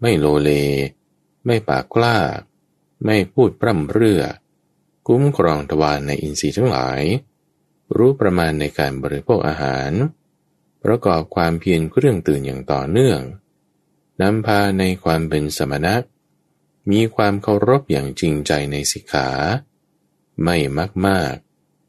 [0.00, 0.50] ไม่โลเล
[1.46, 2.16] ไม่ปากกล้า
[3.04, 4.22] ไม่พูดปร่ำเรื่อ
[5.06, 7.02] คุ้มครองทวารในอินทรีย์ทั้งหลาย
[7.96, 9.90] รู้ประมาณในการบริโภคอาหาร
[10.84, 13.20] ประกอบความเพียรเครื่องตื่นอย่างต่อเนื่อง
[14.20, 15.94] นำพาในความเป็นสมณะ
[16.90, 19.28] มีความเคารพอย่างจริงใจในสิกขา
[20.44, 21.34] ไม่มักมาก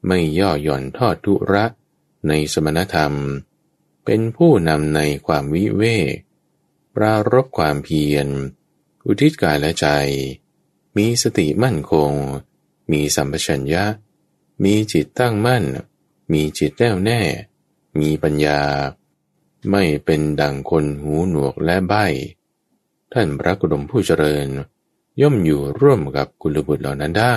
[0.08, 1.66] ไม่ย่อหย่อนทอดทุระ
[2.28, 3.14] ในสมณธรรม
[4.06, 6.16] เป็นผู้นำในความวิเวก
[6.96, 8.28] ปรารบความเพียร
[9.06, 9.88] อุทิศกายและใจ
[10.98, 12.12] มีสติมั่นคง
[12.92, 13.86] มีสัมปชัญญะ
[14.64, 15.64] มีจิตตั้งมั่น
[16.34, 17.22] มีจิตแน่วแน่
[18.00, 18.62] มีปัญญา
[19.72, 21.94] ไม่เป็นดังคนหูหนวกและใบ
[23.14, 24.48] ท่านพระกุดมผู้เจริญ
[25.22, 27.36] ย่อมอยู่ร่วมกับกุลบุตรเหล่านั้นได้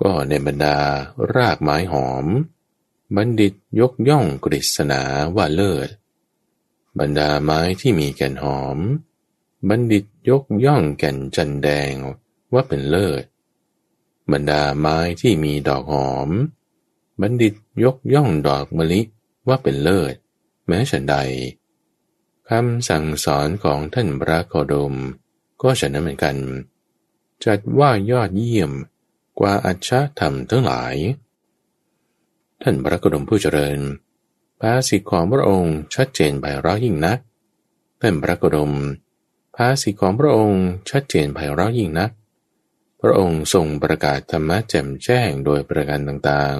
[0.00, 0.78] ก็ในบรรดา
[1.34, 2.26] รากไม้หอม
[3.16, 5.02] บัณฑิตยกย่องกฤษณา
[5.36, 5.88] ว่าเลิศ
[6.98, 8.78] บรรดาไม้ที่มีแก่นหอม
[9.68, 11.92] บัณฑิตยกย่องแก่นจันแดง
[12.52, 13.24] ว่าเป็นเลิศ
[14.32, 16.28] บรรดาไม้ที่มีดอกหอม
[17.20, 19.00] บัณฑิตยกย่องดอกมะลิ
[19.48, 20.14] ว่าเป็นเลิศ
[20.66, 21.16] แม้ฉันใด
[22.48, 24.94] คำสั่งสอนของท่านพระโคดม
[25.62, 26.36] ก็ฉันนั้นเหมือนกัน
[27.44, 28.72] จัดว่ายอดเยี่ยม
[29.38, 29.90] กว่าอัจฉ
[30.20, 30.94] ธรรมทั้งหลาย
[32.62, 33.78] ท่านพระโคดมผู้เจริญ
[34.60, 37.18] ภาษิตของพระองค์ชัดเจนไปร้อยยิ่งนัก
[38.00, 38.74] ท่านพระกรม
[39.56, 42.10] ภาษิของพระองค์ชัดเจนไพเราะยิ่งนัก
[43.00, 46.58] พระองค์ทรงประกาศธรรมะแจ่มแจ้งโดยประการต่าง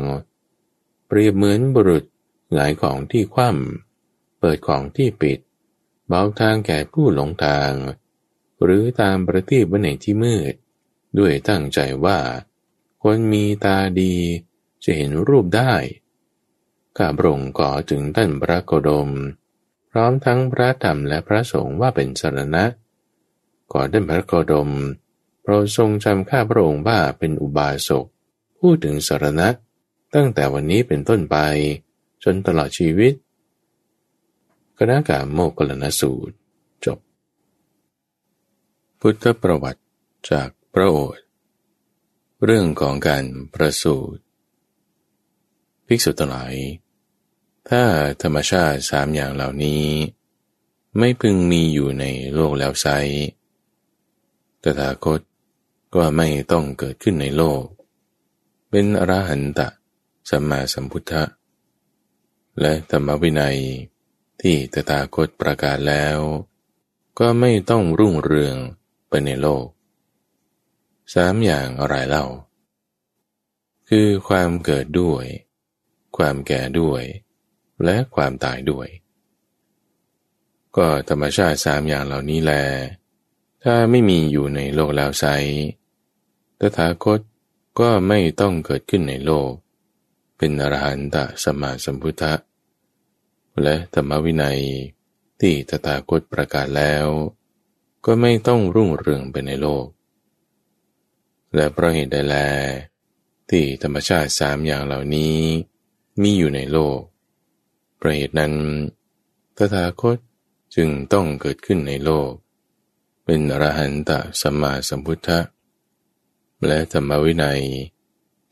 [0.54, 2.04] ๆ เปรียบเหมือนบุรุษ
[2.52, 5.38] หงายของที่คว่ำเปิดของที่ปิด
[6.10, 7.72] บอกทางแก่ผู้หลงทาง
[8.62, 10.54] หรือตามประทีปวันไหนที่มืด
[11.18, 12.18] ด้วยตั้งใจว่า
[13.02, 14.14] คนมีตาดี
[14.84, 15.72] จะเห็นรูปได้
[16.96, 19.10] ข้าพระองค์ก่อถึงท่านพระโคดม
[19.90, 22.64] พร้อมทั้งพระธรรมและพระสงฆ์ว่าเป็นสรณะ
[23.72, 24.70] ก่อท่านพระโคดม
[25.42, 28.06] โปรดทรงจำข้าพระองค์ว่าเป็นอุบาสก
[28.58, 29.48] พูดถึงสรณะ
[30.14, 31.36] ตั้งแต่วันนี้เป็นต้นไป
[32.24, 33.12] จนตลอดชีวิต
[34.78, 36.34] คณะกาโมกลนสูตร
[39.02, 39.82] พุทธประวัติ
[40.30, 41.24] จากพระโอษฐ์
[42.44, 44.22] เรื่องของการประสูติ
[45.86, 46.54] ภิกษุทั้งหลาย
[47.68, 47.82] ถ้า
[48.22, 49.84] ธรรมชาติสามอย่างเหล่านี้
[50.98, 52.86] ไม่พึงมีอยู่ในโลกแล้วไซ
[54.62, 55.20] ตถาคต
[55.94, 57.62] ก็ไม่ต้องเกิดขึ้นในโลก
[58.70, 59.68] เป็นอรหันตะ
[60.28, 61.22] สัมมาสัมพุทธะ
[62.60, 63.58] และธรรมวินัย
[64.42, 66.18] ที่ตถาคตประกาศแล้ว
[67.18, 68.58] ก็ไม่ต้องรุ่งเรือง
[69.08, 69.66] ไปในโลก
[71.14, 72.26] สามอย่างอะไรเล่า
[73.88, 75.24] คือความเกิดด้วย
[76.16, 77.02] ความแก่ด้วย
[77.84, 78.88] และความตายด้วย
[80.76, 82.52] ก็ธรรมชาติสามอย่างเหล่านี้แล
[83.64, 85.24] ถ้าไม่มีอยู่ในโลกแล้วไซ
[86.58, 87.20] ตถาคต
[87.80, 89.50] ก็ไม่ต้องเกิดขึ้นในโลก
[90.38, 92.34] เป็นอรหันตสมาสัมพุทธะ
[93.62, 94.60] และธรรมวินัย
[95.40, 97.06] ที่ตถาคตประกาศแล้ว
[98.04, 99.86] ก็ไม่ต้องรุ่งเรืองไปในโลก
[101.54, 102.36] และเพราะเหตุใดแล
[103.50, 105.38] ที่ธรรมชาติสามอย่างเหล่านี้
[106.22, 106.98] มีอยู่ในโลก
[108.00, 108.54] ประเหตุนั้น
[109.56, 110.18] ตถาคต
[110.74, 112.30] จึงต้องเกิดขึ้นในโลก
[113.24, 115.40] เป็นอรหันตสัมมาสัมพุทธะ
[116.66, 117.62] และธรรมวินัย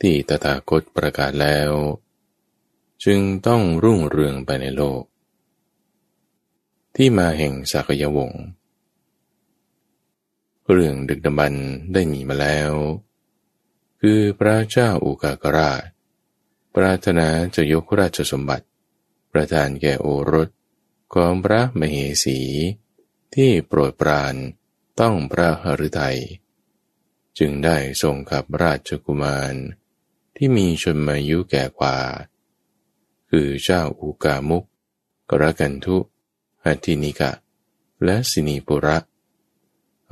[0.01, 1.71] ที่ตถาคตประกาศแล้ว
[3.05, 5.03] จึงต้องรุ่งเรืองไปในโลก
[6.97, 8.43] ที่มาแห่งสักยวงศ์
[10.71, 11.55] เรื่องดึกดำบรร
[11.93, 12.73] ได้มีมาแล้ว
[14.01, 15.83] คือพระเจ้าอุกากราช
[16.75, 18.67] ปรารถนาจะยกราชสมบัติ
[19.33, 20.49] ประทานแก่โอรส
[21.15, 22.41] ของพระมเหสี
[23.35, 24.35] ที่โปรดปราน
[25.01, 26.19] ต้องพระหฤทัย
[27.39, 29.55] จึงได้ทรงขับราชกุมาร
[30.37, 31.99] ที่มีชนมายุแก่กว่า
[33.31, 34.65] คือเจ้าอุกามุก
[35.31, 35.97] กรกันทุ
[36.65, 37.33] หัตินิกะ
[38.05, 38.99] และสินีปุระ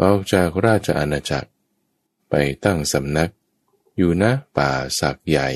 [0.03, 1.51] ออกจากราชอาณาจักร
[2.31, 3.31] ไปตั้งสำนัก
[3.97, 4.25] อยู่ณ
[4.57, 5.49] ป่าสักใหญ่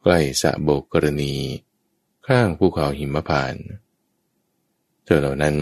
[0.00, 1.34] ใกล้สะโบกกรณี
[2.26, 3.54] ข้างภูเขาหิมพาน
[5.04, 5.56] เธอเหล่านั้น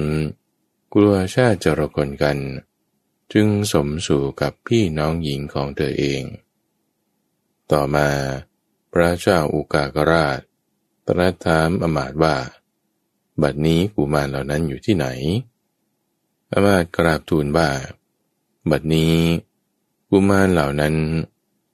[0.95, 2.39] กลัวชาติจะรกลกัน
[3.33, 6.23] จึงสมสู่กับพี่น้องหญิงของเธอเอง
[7.73, 8.09] ต่อมา
[8.93, 10.41] พระเจ้าอุกากราช
[11.07, 12.37] ตรัสถามอมาตว่า
[13.43, 15.07] บัดนี้กุมารเหล่านั้นอยู่ที่ไหน
[16.55, 17.69] อามากราบทูลว่า
[18.71, 19.17] บัดนี้
[20.11, 20.95] กุมารเหล่านั้น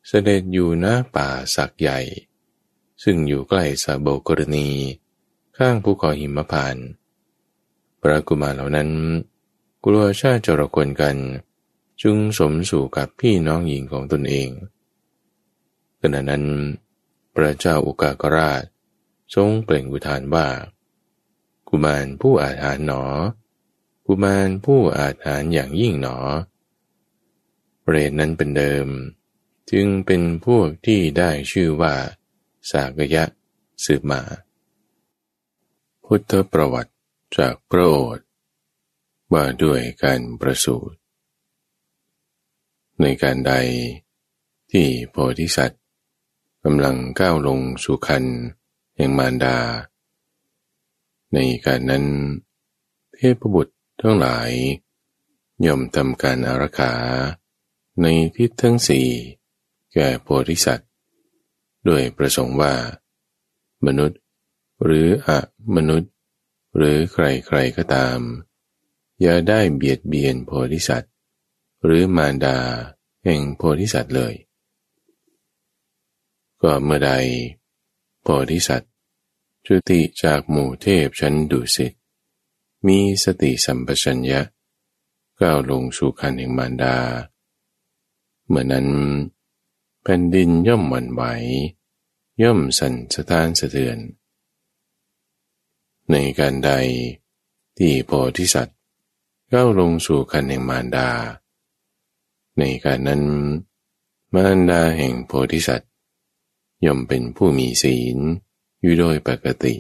[0.07, 1.99] เสด็จอยู่ณป่าสักใหญ่
[3.03, 4.69] ซึ่งอยู่ใกล้สาโบกรณี
[5.57, 6.77] ข้างภูเขาหิมพาน
[8.01, 8.91] พระกุมารเหล่านั้น
[9.85, 11.17] กลัวชาติจรกวนกัน
[12.03, 14.49] จึงสมสู่กับพี่น้องหญิงของตนเอง
[16.01, 16.45] ขณะนั้น
[17.35, 18.63] พระเจ้าอุกากราช
[19.35, 20.49] ทรงเปล่งอุทานว่า
[21.69, 23.05] กุมารผู้อาถรรพ์หนอ
[24.11, 26.17] กุมารผู้อาถรรพ์อย่างยิ่งหนอ
[27.83, 28.87] เปรตนั้นเป็นเดิม
[29.71, 31.95] จึงเป็นพวกที่ได้ชื่อว่า
[32.71, 33.25] สากยะ
[33.85, 34.23] สืบมา
[36.05, 36.93] พุทธประวัติ
[37.37, 38.27] จากพระโอษฐ์
[39.33, 40.97] ว่าด้วยการประสูติ
[43.01, 43.53] ในการใด
[44.73, 45.83] ที่โพธิสัตว์
[46.65, 48.25] กำลังก้าวลงสู่คัน
[48.97, 49.57] แห่งมารดา
[51.35, 52.05] ในการนั้น
[53.17, 54.51] เทพบุตร ทั้งหลาย
[55.67, 56.93] ย่อมทำการอารักขา
[58.01, 58.07] ใน
[58.37, 59.09] ทิศทั้งสี่
[59.93, 60.89] แก่โพธิสัตว์
[61.89, 62.75] ด้วยประสงค์ว่า
[63.87, 64.19] มนุษย์
[64.85, 65.39] หรืออะ
[65.77, 66.11] มนุษย์
[66.77, 68.19] หรือใครๆก็ตาม
[69.21, 71.13] อย่าได้เบียดเบียนโพธิสัตว์
[71.85, 72.59] หรือมารดา
[73.25, 74.35] แห่งโพธิสัตว์เลย
[76.63, 77.11] ก็เมื่อใด
[78.23, 78.93] โพธิสัตว์
[79.67, 81.93] จุติจากหมู่เทพชั้นดุสิต
[82.87, 84.41] มีสติสัมปชัญญะ
[85.41, 86.97] ก้าวลงสู่คันแห่งมารดา
[88.49, 88.89] เมื่อนั้น
[90.03, 91.23] แผ่นดินย่อมหวั่นไหว
[92.43, 93.99] ย่อมสั่นสะท้านสะเทือน
[96.11, 96.71] ในการใด
[97.79, 98.79] ที่โพธิสัตว์
[99.53, 101.09] ก้าวลงสู่คันแห่งมารดา
[102.59, 103.23] ในการนั้น
[104.33, 105.91] มารดาแห่งโพธิสัตว์
[106.85, 108.19] ย่อมเป็นผู้มีศีล
[108.81, 109.75] อยู่โดยปกติ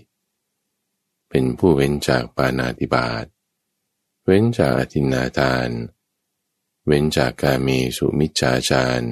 [1.30, 3.26] เป็นผู้เว้นจากปานาติบาต
[4.24, 5.70] เว้นจากอธินาทาน
[6.86, 9.02] เว้นจากกามีสุมิจฉาจาร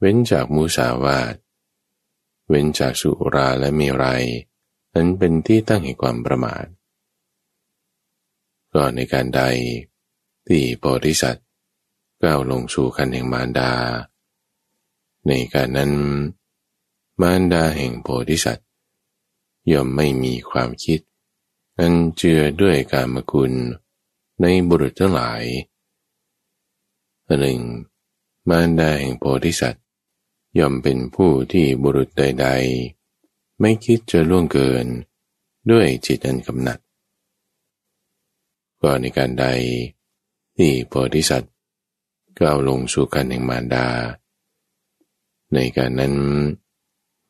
[0.00, 1.34] เว้นจากมูสาวาท
[2.48, 4.24] เว้นจากสุราและเมรัย
[4.94, 6.66] นั้นเป็นที่ตั้งแห่งความประมาท
[8.72, 9.42] ก็ในการใด
[10.46, 11.46] ที่โพธิสัตว์
[12.22, 13.72] ก้าวลงสู่คันแห่งมารดา
[15.26, 15.92] ในการนั้น
[17.20, 18.68] มารดาแห่งโพธิสัตว์
[19.72, 21.00] ย่อมไม่มีความคิด
[21.78, 23.52] อันเจือด้วยการมกุล
[24.40, 25.42] ในบุรุษทั้งหลาย
[27.40, 27.60] หนึ่ง
[28.48, 29.84] มารดาแห่งโพธิสัตว์
[30.58, 32.48] ย่อมเป็นผู้ที่บุรุษใด
[33.02, 34.86] ๆ ไม่คิดจะล่วงเกิน
[35.70, 36.78] ด้วยจิตอันกำหนัด
[38.80, 39.46] ก็ในการใด
[40.56, 41.52] ที่โพธิสัตว์
[42.38, 43.86] ก้าวลงสู่การแห่งมารดา
[45.54, 46.14] ในการนั้น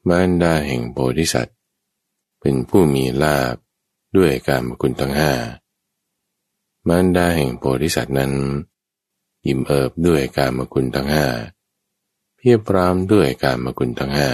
[0.09, 1.57] มารดาแห่งโพธิสัตว์
[2.41, 3.57] เป็นผู้มีลาบ
[4.17, 5.33] ด้วยการมคุณทั้งห้า
[6.89, 8.33] มารดาแห่งโพธิสัตว์นั้น
[9.47, 11.27] ยิ้มเอิบด้วยการมคุณทั้งห้า
[12.37, 14.31] เพียบพรามด้วยการมคุณทั้งห้า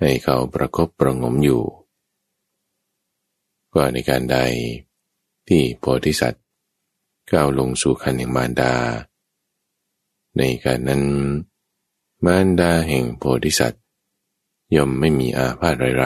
[0.00, 1.64] ให้เขาประคบประงมอยู่
[3.74, 4.38] ก็ในการใด
[5.48, 6.44] ที่โพธิสัตว์
[7.30, 8.74] ก้าวลงสู่คันแห่งมารดา
[10.38, 11.04] ในการนั้น
[12.24, 13.82] มารดาแห่งโพธิสัตว์
[14.76, 16.04] ย่อมไม่มีอาพาธไร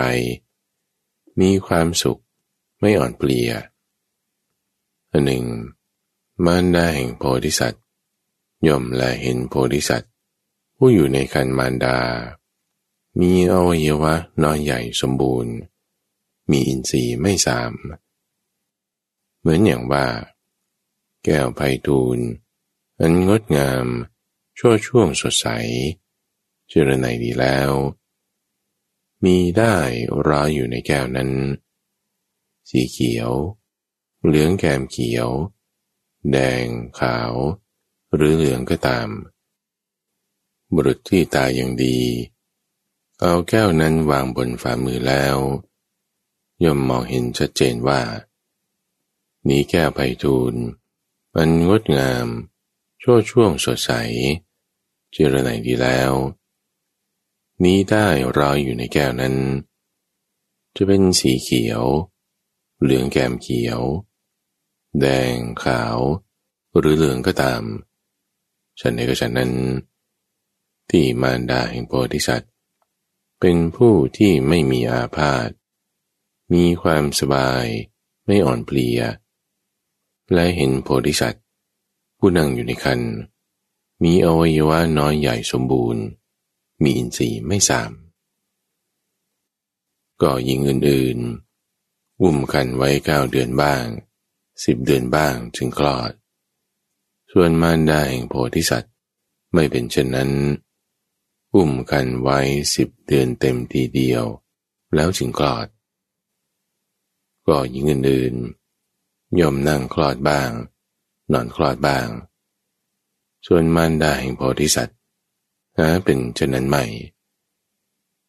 [0.69, 2.21] ๆมีความสุข
[2.81, 3.51] ไม่อ่อนเปลีย
[5.11, 5.45] อันหนึ่ง
[6.45, 7.85] มารดาแห่งโพธิสัตว์
[8.67, 10.13] ย่อมแลเห็นโพธิสัตว์
[10.77, 11.99] ผู้อยู่ในคันมารดา
[13.21, 15.55] มีอวัยวะน้อยใหญ่สมบูรณ์
[16.51, 17.73] มีอินทรีย์ไม่สาม
[19.39, 20.07] เหมือนอย่างว่า
[21.25, 22.19] แก้วไพทูล
[23.01, 23.87] อันงดงาม
[24.59, 25.47] ชั่วช่วงสดใส
[26.69, 27.71] เจรไนดีแล้ว
[29.25, 29.75] มีได้
[30.27, 31.31] ร้ออยู่ในแก้วนั้น
[32.69, 33.33] สีเขียว
[34.25, 35.29] เหลืองแกมเขียว
[36.31, 36.65] แดง
[36.99, 37.33] ขาว
[38.15, 39.09] หรือเหลืองก็ตาม
[40.75, 41.99] บุรุษที่ตายอย่างดี
[43.21, 45.37] เอาแก้วนั้นวางบนฝ่ามือแล้ว
[46.65, 48.01] ย่อมมองเห็นชัดเจนว่า
[49.49, 50.55] นี้แก้วไพทูล
[51.35, 52.27] มันงดงาม
[53.03, 53.91] ชั่วช่วงสดใส
[55.13, 56.13] เจรไนดีแล้ว
[57.63, 58.07] นี้ได้
[58.39, 59.37] รอยอยู่ในแก้วนั้น
[60.75, 61.83] จะเป็นสีเขียว
[62.83, 63.83] เหลืองแกมเขียว
[65.01, 65.99] แดงขาว
[66.79, 67.63] หรือเหลืองก็ตาม
[68.81, 69.53] ฉันเองก็ฉันนั้น
[70.91, 72.51] ที่มารดาแห่งโพธิสัตว์
[73.41, 75.49] เป็นผู้ที่ไม่มีอาพาธ
[76.53, 77.67] มีความสบาย
[78.27, 79.01] ไม่อ่อนเพลีย
[80.33, 81.45] และเห็นโพธิสัตว์
[82.19, 83.01] ผู้นั่งอยู่ในคัน
[84.03, 86.05] มีอวัยวะน้อยใหญ่สมบูรณ์
[86.83, 87.93] มีอินทรีย์ไม่สาม
[90.23, 91.46] ก็ยิงอื่นๆ
[92.23, 93.85] อุ้มคันไว้เก้าเดือนบ้าง
[94.65, 96.13] สิบเดือนบ้างจึงคลอด
[97.33, 98.93] ส่วนมารดาแห่งโพธิสัตว์
[99.55, 100.31] ไม่เป็นเช่นนั้น
[101.55, 102.39] อุ้มคันไว้
[102.75, 104.25] สิบเดือนเต็มทีเดียว
[104.95, 105.67] แล้วจึงคลอด
[107.47, 110.51] ก็ยิงอื่นๆย่อมนั่งคลอดบ้าง
[111.33, 112.09] นอนคลอดบ้าง
[113.47, 114.97] ส่วนมารดาแห่งโพธิสัตว์
[115.79, 116.85] หาเป็นเช่นนั้นใหม่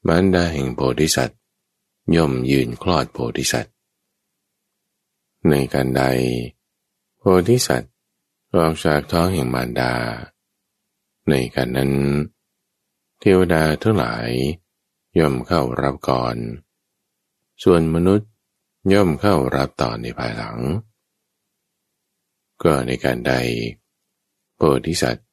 [0.08, 1.40] มารดาแห่งโพธิสัตว์
[2.16, 3.74] ย่อมยืนคลอดโพธิสัตว์
[5.52, 6.04] ในการใด
[7.18, 7.94] โพธิสัตว์
[8.56, 9.94] ออกจากท้องแห่งมารดา
[11.30, 11.94] ในการนั้น
[13.20, 14.30] เทวดาทั้งหลาย
[15.20, 16.36] ย่อมเข้ารับก่อน
[17.64, 18.30] ส่วนมนุษย์
[18.94, 20.58] ย่อมเข้ารับต่อในภายหลัง
[22.64, 23.34] ก็ในการใด
[24.56, 25.28] โพธิสัตว์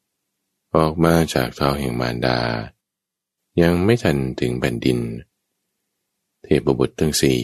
[0.77, 2.39] ออกมาจากท้องแห่งมารดา
[3.63, 4.99] ยังไม่ทันถึงแผ่นดิน
[6.43, 7.41] เทพบุตรทั้งสี่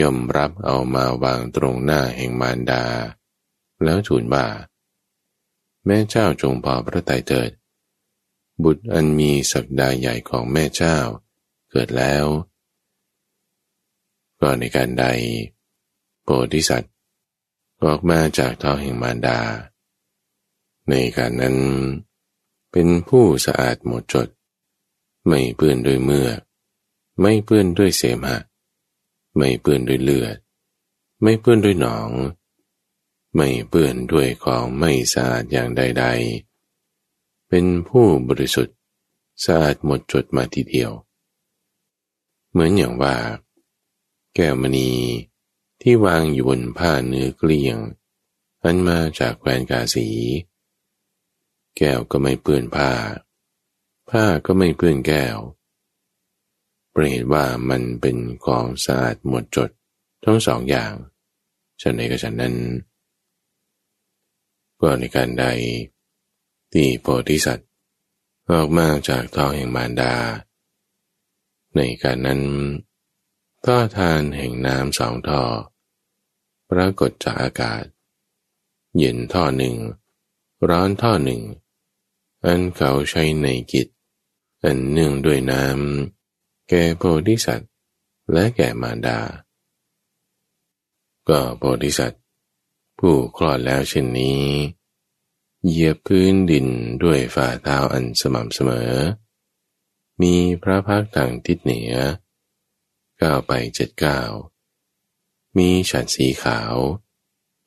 [0.00, 2.84] ย่อมรับเอามาวางตรงหน้าแห่งมารดา
[3.84, 4.46] แล้วทูลว่า
[5.86, 7.50] แม่เจ้าจงพอพระทัยเถิด
[8.62, 10.96] บุตรอันมีศักดาใหญ่ของแม่เจ้า
[11.70, 12.24] เกิดแล้ว
[14.40, 15.04] ก็ในการใด
[16.22, 16.92] โพธิสัตว์
[17.84, 19.38] ออกมาจากท้องแห่งมารดา
[20.88, 21.56] ในการนั้น
[22.72, 24.28] เป็นผู้สะอาดหมดจด
[25.26, 26.38] ไม่เปื้อนด้วยเมือก
[27.20, 28.38] ไม่เปื้อนด้วยเสมหะ
[29.38, 30.36] ไม่เปื้อนด้วยเลือด
[31.22, 32.10] ไม่เปื้อนด้วยหนอง
[33.34, 36.04] ไม่เปื้อนด้วยของไม่สะอาดอย่างใด
[36.76, 38.76] ๆ เป็นผู้บริสุทธิ์
[39.44, 40.90] สะอาดหมดจดมาทีเดียว
[42.50, 43.16] เหมือนอย่างว่า
[44.34, 44.90] แก้วมณี
[45.80, 47.78] ที่วางอยู่บนผ้าเนื้อเกลี้ยง
[48.62, 50.08] อันมาจากแคว้นกาสี
[51.76, 52.90] แก้วก็ไม่เปื้อนผ้า
[54.10, 55.36] ผ้าก็ไม่เปื้อนแก้ว
[56.90, 59.70] เพระเหตุว่ามันเป็นของสะอาดหมดจด
[60.24, 60.92] ทั้งสองอย่าง
[61.80, 62.56] ฉันในกับฉันนั้น
[64.80, 65.46] ก็ในการใด
[66.72, 67.68] ที่โพธิสัตว์
[68.50, 70.14] ออกมาจากท้องแห่งมารดา
[71.76, 72.42] ในการนั้น
[73.64, 75.42] ท่อทานแห่งน้ำสองท่อ
[76.70, 77.84] ปรากฏจากอากาศ
[78.96, 79.76] เย็นท่อหนึ่ง
[80.68, 81.42] ร้อนท่อหนึ่ง
[82.44, 83.88] อันเขาใช้ในกิจ
[84.64, 86.17] อันเนื่องด้วยน้ำ
[86.68, 87.70] แก่โพธิสัตว์
[88.32, 89.18] และแก่มารดา
[91.28, 92.22] ก็โพธิสัตว์
[92.98, 94.44] ผู้คลอดแล้วเช่นนี้
[95.64, 96.66] เหยียบพื้นดิน
[97.02, 98.92] ด้วยฝ่าเท้าอันสม่ำเสมอ
[100.22, 101.94] มีพระพักทางทิศเหนือ
[103.20, 104.30] ก้าวไปเจ็ดก้าว
[105.56, 106.74] มีฉัดสีขาว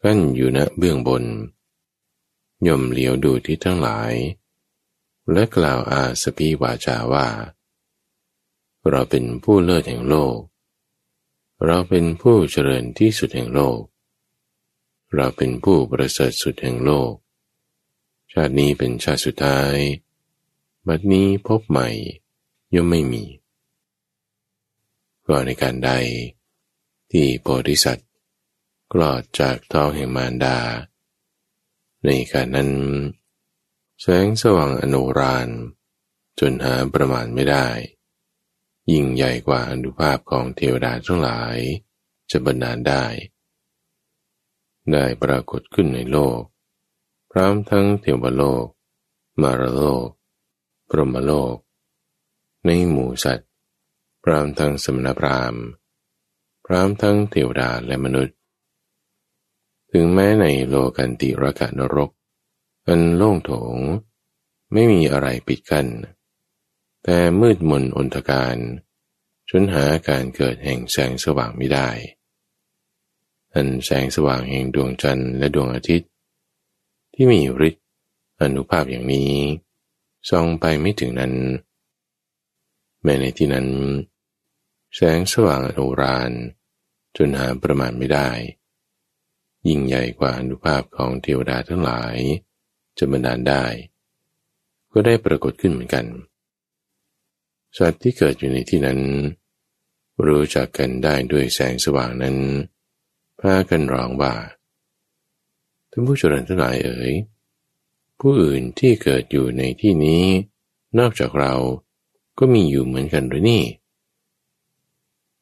[0.04, 1.24] กั้นอยู่ณเบื้องบน
[2.68, 4.14] ย่อมเหลียวดูที่ทั้งหลาย
[5.32, 7.28] และกล่าวอาสพีวาจาว่า
[8.90, 10.38] เราเป็นผู้เลิศแห่งโลก
[11.66, 13.80] เราเป็นผู้เจริญที่สุดแห่งโลก
[15.16, 17.14] เราเป็นผู้ประเสริฐสุดแห่งโลก
[18.32, 19.76] ชาตินี้เป็นชาติสุดท้าย
[20.88, 21.90] บัดนี้พบใหม่
[22.74, 23.24] ย่อมไม่มี
[25.26, 25.92] ก็ในการใด
[27.12, 28.10] ที่โพธิสัตว์
[28.94, 30.58] กลอดจากท้องแห่งมารดา
[32.06, 32.72] ในการนั้น
[34.02, 35.48] แสงสว่างอนุราน
[36.40, 37.68] จนหาประมาณไม่ได้
[38.92, 41.58] ยิ่งใหญ่กว่าอนุภาพของเทวดาทั้งหลาย
[42.32, 43.06] จะบรรดาได้
[44.92, 46.40] ได้ปรากฏขึ้นในโลก
[47.32, 48.66] พร้อมทั้งเทวโลก
[49.42, 50.08] มารโลก
[50.90, 51.56] พรหมโลก
[52.66, 53.50] ในหมู่สัตว์
[54.24, 55.64] พร้อมทั้งสมณพราหมณ์
[56.66, 58.36] พร้อมทั้งเทวดาและมนุษย์
[59.92, 62.12] ถึงแม้ในโลกันติรกะนรก
[62.88, 63.78] อันโล่งโถง
[64.72, 65.88] ไม่มีอะไรปิดกัน้น
[67.04, 68.58] แต่มืดมนอนทการ
[69.50, 71.90] จนหาการเกิดแห่งแสงสว่างไม่ได้
[73.54, 76.10] อันแสงสว่างแห่งดวงจันทร์และดวงอาทิตย์
[77.14, 77.86] ที่มีฤทธิ์
[78.42, 79.34] อนุภาพอย่างนี้
[80.30, 81.34] ส่องไปไม่ถึงนั้น
[83.04, 83.68] แม้ในที่นั้น
[84.96, 86.32] แสงสว่างอนุราน
[87.18, 88.30] จนหาประมาณไม่ได้
[89.68, 92.16] ยิ่งใหญ่กว่าอนุภาพของเทวดาทั้งหลาย
[92.98, 93.66] จะบรรดาลได้
[94.92, 96.06] ก็ได้ปรากฏขึ้นเหมือนกัน
[97.78, 99.00] สัตว์ที่เกิดอยู่ในที่นั้น
[100.26, 102.38] รู้จักกันได้ด้วยแสงสว่างนั้น
[103.40, 104.34] พากันร้องว่า
[105.92, 107.14] ท่านผู้เจริญทั้งหลายเอ๋ย
[108.20, 110.24] ผู้อื่นที่เกิดอยู่ในที่นี้
[111.00, 111.54] นอกจากเรา
[112.40, 113.64] ก็มีอยู่เหมือนกันหรือนี่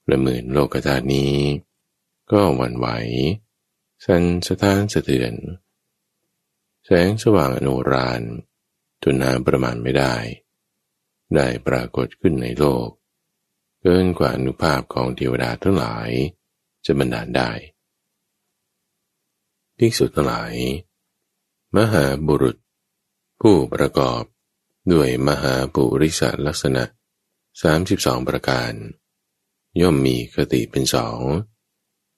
[0.09, 1.33] ละหมื่นโลกธาตุนี้
[2.31, 2.87] ก็หวั่นไหว
[4.05, 5.33] สันสถานสะเทือน
[6.85, 8.21] แสงสว่างอนุราน
[9.03, 10.15] จนนาประมาณไม่ได้
[11.35, 12.87] ได้ปรากฏขึ้นในโลก
[13.81, 16.09] เกินกว่าอนุภาพของเทวดาทั้งหลาย
[16.85, 17.51] จะบรรดาลได้
[19.79, 20.53] ที่สุทั้งหลาย
[21.77, 22.57] มหาบุรุษ
[23.41, 24.23] ผู้ประกอบ
[24.91, 26.83] ด้วยมหาปุริสลักษณะ
[27.55, 28.73] 32 ประการ
[29.81, 31.21] ย่อมมีคติเป็นสอง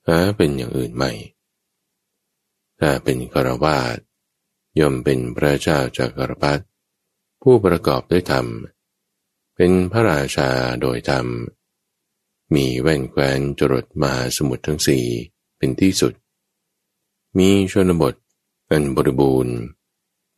[0.07, 1.11] หาเป็นอย่างอื่นไม่
[2.79, 3.97] ถ้าเป็นคารวาส
[4.79, 6.59] ย่อมเป็นพระเจ้าจากกรพัฒ
[7.41, 8.45] ผู้ประกอบด้วยธรรม
[9.63, 10.49] เป็นพระราชา
[10.81, 11.27] โดยธรรม
[12.55, 15.05] มีแว่นแควนจรดมาสมุทรทั้งสี่
[15.57, 16.13] เป็นที่สุด
[17.37, 18.15] มีชนบท
[18.69, 19.57] อันบริบูรณ์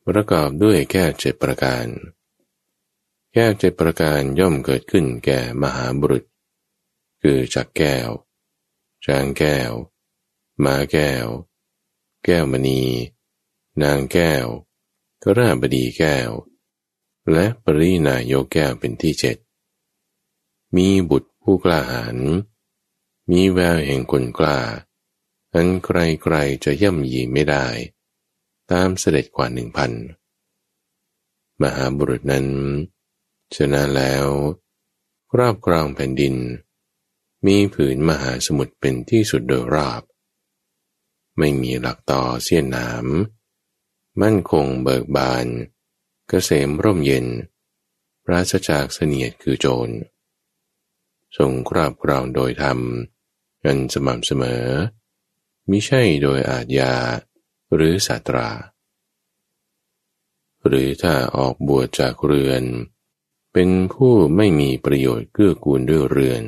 [0.08, 1.88] ประกอบด้วยแค่เจ็ดประการ
[3.34, 6.24] แค่เจ็ดประการย่อมเกิดขึ้นแก่มหาบุรุษ
[7.22, 8.10] คือจักแก้ว
[9.06, 9.72] ช้างแก้ว
[10.64, 11.26] ม้าแก้ว
[12.26, 12.82] แก้วมณี
[13.84, 14.46] นางแก้ว
[15.24, 16.32] กระบดีแก้ว
[17.32, 19.38] และปรินายกแก้วเป็นที่เจ็ด
[20.76, 22.18] มีบุตรผู้กล้าหาญ
[23.32, 24.60] มีแววแห่งคนกล้า
[25.54, 27.68] อันใครๆจะย่ำยีไม่ได้
[28.72, 29.92] ตามเสด็จกว่าหนึ่งพัน
[31.62, 32.48] มหาบุรุษนั้น
[33.56, 34.28] ชนะแล้ว
[35.32, 36.36] ครอบครองแผ่นดิน
[37.46, 40.02] มีผืนมหาสมุทรเป็นที่สุดโดยรอบ
[41.38, 45.46] ไม่มีหลักต่อเสี้ยนน้ำมั่นคงเบิกบาน
[46.28, 47.26] เกษมร่มเย็น
[48.26, 49.90] ปราศจากเสนียดคือโจร
[51.38, 52.80] ทรงครอบครองโดยธรรม
[53.64, 54.66] กันสม่ำเสมอ
[55.70, 56.94] มิใช่โดยอาทยา
[57.74, 58.50] หรือสาตรา
[60.68, 62.64] หรือถ้าออกบวชจากเรือน
[63.54, 66.44] เป็นผู้ไม่มีประโยชน์เกื้อกูลด้วยเรือน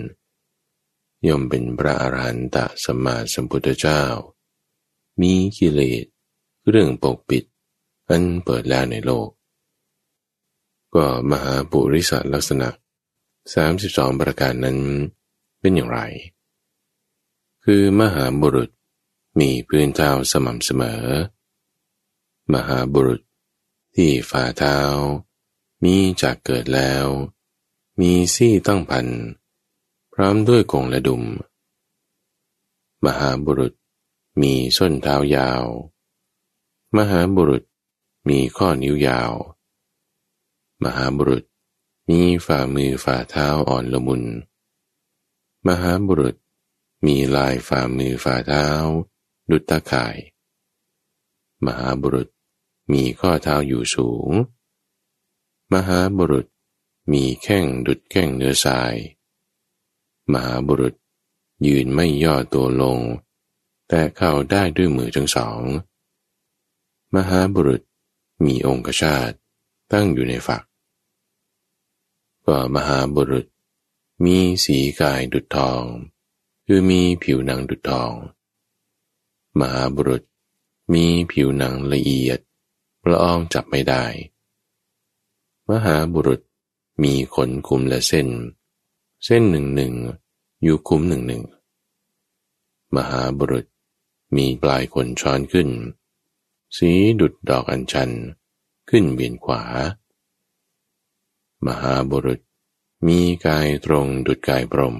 [1.28, 4.02] ย่อมเป็นพระอรหันตสัมมาสัมพุทธเจ้า
[5.22, 6.06] มีกิเลส
[6.70, 7.44] เรื่องปกปิด
[8.10, 9.30] อันเปิดแล้วในโลก
[10.96, 12.70] ก็มหาปุริสลักษณะ
[13.46, 14.78] 32 ประการนั้น
[15.60, 16.00] เป็นอย่างไร
[17.64, 18.70] คือมหาบุรุษ
[19.40, 21.04] มีพื้นเท้าสม่ำเสมอ
[22.54, 23.22] มหาบุรุษ
[23.96, 24.78] ที่ฝ่าเท้า
[25.84, 27.06] มีจากเกิดแล้ว
[28.00, 29.08] มีซี่ตั้งพัน
[30.14, 31.24] พร้อมด้วยกงและดุม
[33.06, 33.74] มหาบุรุษ
[34.42, 35.64] มีส้นเท้ายาว
[36.98, 37.64] มหาบุรุษ
[38.30, 39.34] มีข้อนิ้วยาว
[40.84, 41.44] มหาบุรุษ
[42.10, 44.24] มีฝ่ามือฝ่าเท้าอ่อนละมุน
[45.68, 46.36] มหาบุรุษ
[47.06, 48.68] มีลายฝ่ามือฝ่าเท้า
[49.50, 50.18] ดุจตาข่าย
[51.66, 52.30] มหาบุรุษ
[52.94, 54.32] มีข้อเท้าอยู่สูง
[55.74, 56.48] มหาบุรุษ
[57.12, 58.96] มีแข้งดุดแข้งเนื้อทราย
[60.32, 60.96] มหาบุรุษ
[61.68, 63.00] ยืนไม่ย่อตัวลง
[63.88, 65.62] แต่เข่าได้ด้วยมือทั้งสอง
[67.16, 67.82] มหาบุรุษ
[68.46, 69.32] มีองคชาต
[69.92, 70.64] ตั้งอยู่ในฝัก
[72.46, 73.46] ก็มหาบุรุษ
[74.24, 75.82] มีสีกายดุจทอง
[76.66, 78.12] คือมีผิวหนังดุจทอง
[79.60, 80.24] มหาบุรุษ
[80.94, 82.40] มีผิวหนังละเอียด
[83.10, 84.04] ละอองจับไม่ได้
[85.70, 86.42] มหาบุรุษ
[87.04, 88.28] มีขนคุมและเส้น
[89.26, 89.94] เส้นหนึ่งหนึ่ง
[90.64, 91.44] อยู่คุมหนึ่งหนึ่ง
[92.96, 93.66] มหาบุรุษ
[94.36, 95.70] มีปลายขนช้อนขึ้น
[96.76, 98.12] สีดุดดอกอัญชัน
[98.90, 99.64] ขึ้นเบียนขวา
[101.66, 102.40] มหาบุรุษ
[103.08, 104.98] มีกายตรงดุดกายพรม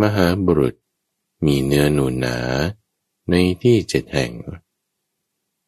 [0.00, 0.74] มหาบุรุษ
[1.44, 2.36] มีเนื้อหนูนหนา
[3.30, 4.32] ในที่เจ็ดแห่ง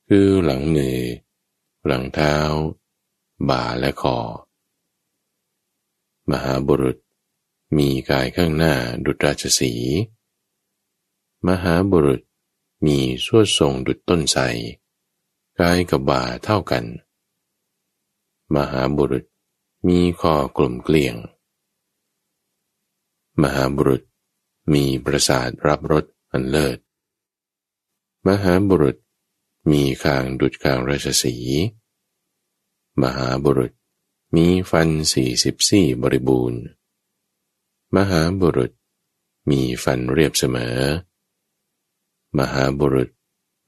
[0.08, 0.98] คือหลังมือ
[1.86, 2.34] หลังเท้า
[3.48, 4.18] บ่าและคอ
[6.30, 6.98] มหาบุรุษ
[7.76, 9.72] มีกายข้างหน้าดุจราชสี
[11.46, 12.22] มหาบุรุษ
[12.86, 14.42] มีสวดทรงดุจต้นไทร
[15.60, 16.84] กายกับบ่าเท่ากัน
[18.54, 19.24] มหาบุรุษ
[19.86, 21.16] มีคอกลมเกลียง
[23.42, 24.02] มหาบุรุษ
[24.72, 26.78] มีประสาทรับรสอันเลิศ
[28.26, 28.96] มหาบุรุษ
[29.70, 31.34] มีคางดุจคางราชสี
[33.02, 33.72] มหาบุรุษ
[34.34, 36.62] มีฟันสี่สิบสี่บริบูรณ์
[37.96, 38.72] มหาบุรุษ
[39.50, 40.78] มีฟันเรียบเสมอ
[42.38, 43.10] มหาบุรุษ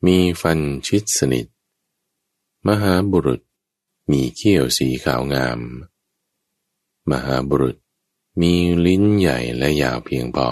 [0.07, 1.47] มีฟันชิดสนิท
[2.69, 3.41] มหาบุรุษ
[4.11, 5.61] มีเขี้ยวสีขาวงาม
[7.11, 7.77] มหาบุรุษ
[8.41, 8.53] มี
[8.87, 10.51] ลิ้นใหญ่และยาวเพียงพอ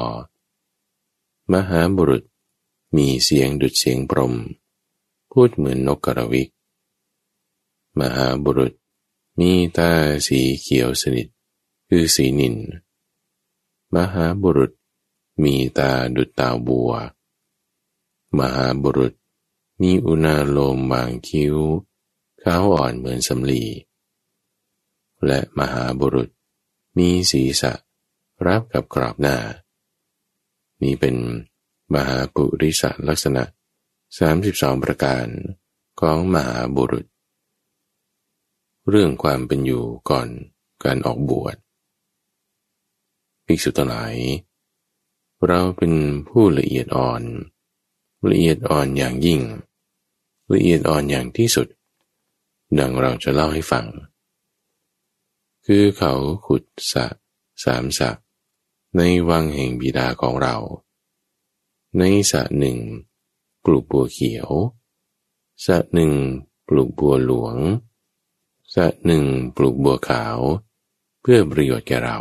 [1.53, 2.25] มหาบุรุษ
[2.97, 4.35] มีเสียงดุดเสียงพรม
[5.31, 6.49] พูดเหมือนนกกระวิก
[7.99, 8.73] มหาบุรุษ
[9.39, 9.91] มีตา
[10.27, 11.29] สีเขียวสนิท
[11.89, 12.57] คือสีนิน
[13.95, 14.73] มหาบุรุษ
[15.43, 16.93] มีตาดุดตาบัว
[18.39, 19.15] มหาบุรุษ
[19.81, 21.57] มีอุณาโลมบางคิ้ว
[22.51, 23.63] ขาวอ่อนเหมือนสำลี
[25.27, 26.29] และมหาบุรุษ
[26.99, 27.73] มีศีรษะ
[28.47, 29.37] รับกับกรอบหน้า
[30.83, 31.17] นี้เป็น
[31.95, 33.43] มหาปุริสลักษณะ
[34.13, 35.27] 32 ประการ
[36.01, 37.07] ของมหาบุรุษ
[38.89, 40.29] เรื่องความเป็นอยู่ก่อน
[40.85, 41.57] การออกบวช
[43.47, 44.15] ภิกษุทั้งหลาย
[45.47, 45.93] เราเป็น
[46.29, 47.23] ผู้ละเอียดอ่อน
[48.31, 49.41] ละเอียดอ่อนอย่างยิ่ง
[50.53, 51.69] ละเอียดอ่อนอย่างที่สุด
[52.77, 53.87] ดังเราจะเล่าให้ฟัง
[55.66, 56.12] คือเขา
[56.47, 57.07] ขุดสะ
[57.64, 58.11] สามสะ
[58.97, 60.57] ในวังแห่งบิดาของเรา
[61.99, 62.79] ในสะหนึ่ง
[63.64, 64.51] ปลูกบัวเขียว
[65.66, 66.12] สะหนึ่ง
[66.69, 67.57] ปลูกบัวหลวง
[68.75, 69.25] สะหนึ่ง
[69.57, 70.39] ปลูกบัวขาว
[71.21, 72.19] เพื่อประโยชน์แก่เรา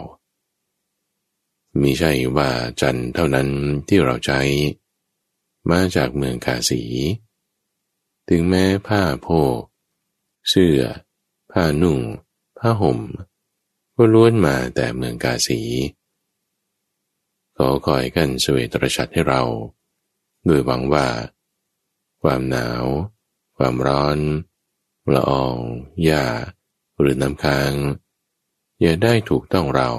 [1.81, 2.49] มิใช่ว่า
[2.81, 3.49] จันเท่านั้น
[3.87, 4.39] ที่เราใช้
[5.69, 6.81] มาจากเมืองกาสี
[8.27, 9.27] ถึงแม้ผ้าโพ
[9.59, 9.61] ก
[10.49, 10.79] เสื้อ
[11.51, 11.99] ผ้านุ่ง
[12.57, 12.99] ผ้าห่ม
[13.95, 15.61] ก็ล้วนมาแต่เมืองกาสี
[17.57, 19.43] ขอคอยกันสวยตรชัดให้เรา
[20.47, 21.07] ด้วยหวังว่า
[22.21, 22.83] ความหนาว
[23.57, 24.17] ความร้อน
[25.13, 25.57] ละออง
[26.03, 26.25] หญ้า
[26.99, 27.73] หรือน้ำค้าง
[28.81, 29.91] อย่าได้ถูกต้องเรา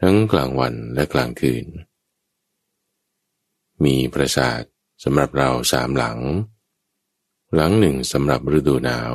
[0.00, 1.66] ทั้งกลางวันและกลางคืน
[3.84, 4.62] มีประสาท
[5.02, 6.18] สำหรับเราสามหลัง
[7.54, 9.14] หลังหนึ่งสำหรับฤดูหนาว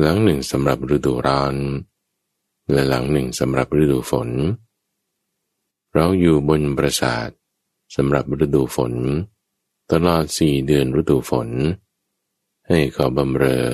[0.00, 1.54] หลังหนึ่งสำหรับฤดูร้อน
[2.72, 4.30] และหลังหนึ่งสำหรับฤดูฝน
[5.94, 7.28] เราอยู่บนปราสาท
[7.96, 8.92] สำหรับฤดูฝน
[9.92, 11.48] ตลอดสี่เดือนฤดูฝน
[12.68, 13.66] ให้เขาบำเรอ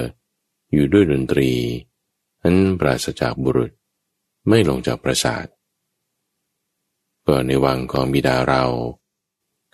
[0.72, 1.50] อยู่ด้วยดนตรี
[2.42, 3.72] อันปราศจากบุรุษ
[4.48, 5.46] ไม่ลงจากปราสาท
[7.26, 8.64] ก็ในวังของบิดาเรา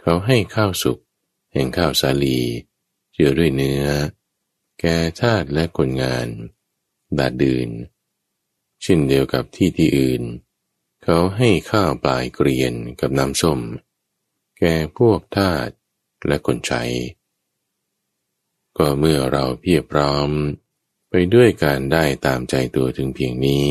[0.00, 0.98] เขาให้ข้าวสุก
[1.52, 2.38] แห่งข้าวสาลี
[3.12, 3.84] เจือด้วยเนื้อ
[4.80, 6.26] แก่ทาสและคนงาน
[7.18, 7.70] ดาดื่น
[8.82, 10.22] เช่นเดียวกับที่ที่อื่น
[11.02, 13.60] เขาให้ข้าวปลายเกรียนกับน้ำส้ม
[14.58, 15.68] แก่พวกทาส
[16.26, 16.82] และคนใช้
[18.78, 20.30] ก็เมื่อเราเพียบพร้อม
[21.10, 23.70] ไปด้วยการได้ตามใจตัวถึงเพียงนี้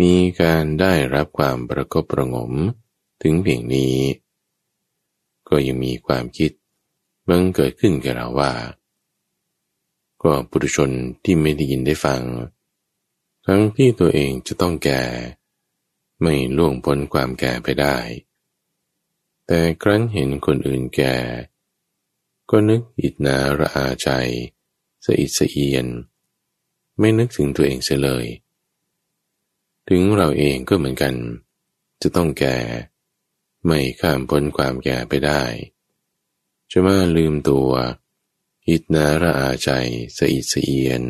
[0.00, 2.52] มีการได้รับความประกบประงม
[3.22, 3.96] ถึงเพียงนี้
[5.48, 6.50] ก็ยังมีความคิด
[7.28, 8.52] บังเกิดขึ้นแก่เราว่า
[10.26, 10.90] ก็ปุถุชน
[11.24, 12.22] ที่ไม่ได้ยินได้ฟัง
[13.46, 15.02] ทั้งที่ตัวเองจะต้องแก่
[16.22, 17.96] ไม่ล่วงพ้นความแก่ไปได้
[19.46, 21.16] แต่ครั้นเห็นคนอื่นแก่
[22.50, 24.08] ก็นึกอิดนาระอาใจ
[25.04, 25.86] สะอิดสะเอียน
[26.98, 28.26] ไม่นึกถึงตัวเองเสียเลย
[29.88, 31.14] ถึงเราเองก็เหมือนกัน
[32.02, 32.56] จะต้องแก่
[33.64, 35.42] ไม่ข้ามพ้นความแก่ไปได้
[36.70, 37.70] จะมาลืมตัว
[38.68, 39.68] อิดนาระอาใจ
[40.16, 41.02] สะอิดสะเอียน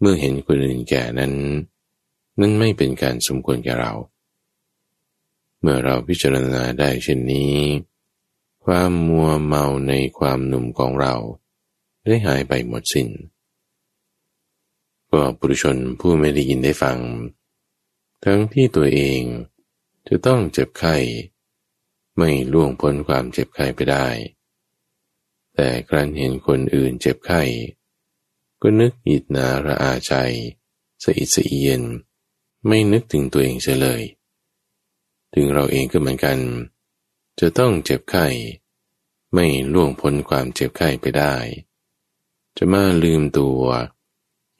[0.00, 1.34] เมื่อเห็นคนอื่นแก่นั้น
[2.40, 3.92] นั่นไม่เป็นการสมควรแก่เรา
[5.60, 7.56] เมื่อเราพิจารณาได้เช่นนี้
[8.64, 11.14] ความมัวเมาในความหนุ่มของเรา
[12.04, 13.08] ได้หายไปหมดสิน้น
[15.10, 16.98] ก็ปุถุชนผู้ไม่ได้ยินได้ฟัง
[18.24, 19.20] ทั้งที่ตัวเอง
[20.08, 20.96] จะต้องเจ็บไข้
[22.16, 24.06] ไม่ล่วงพ้นความเจ็บไข้ไปได้
[25.56, 27.42] แต่ครั้นเห็นคนอื่นเจ็บไข้
[28.62, 30.12] ก็นึกอิดนาระอาใจ
[31.02, 31.82] สะอิดสะเอียน
[32.66, 34.02] ไม่นึกถึงตัวเองเสียเลย
[35.34, 36.38] ถึงเราเองก็เหมือนกัน
[37.40, 38.26] จะต้องเจ็บไข้
[39.34, 41.34] ไม่ล่วงพ้นความเจ็บไข้ไปได้
[42.56, 43.62] จะมาลืมตัว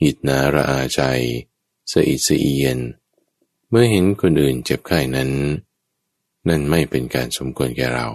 [0.03, 1.01] หิดนาระอาใจ
[1.93, 2.79] สะอิดสะเอียน
[3.69, 5.31] เมื่อเห็นคนอื่นเจ็บไข้นั้น
[6.49, 8.09] นั่นไม่เป็นการสมควรแก่เรา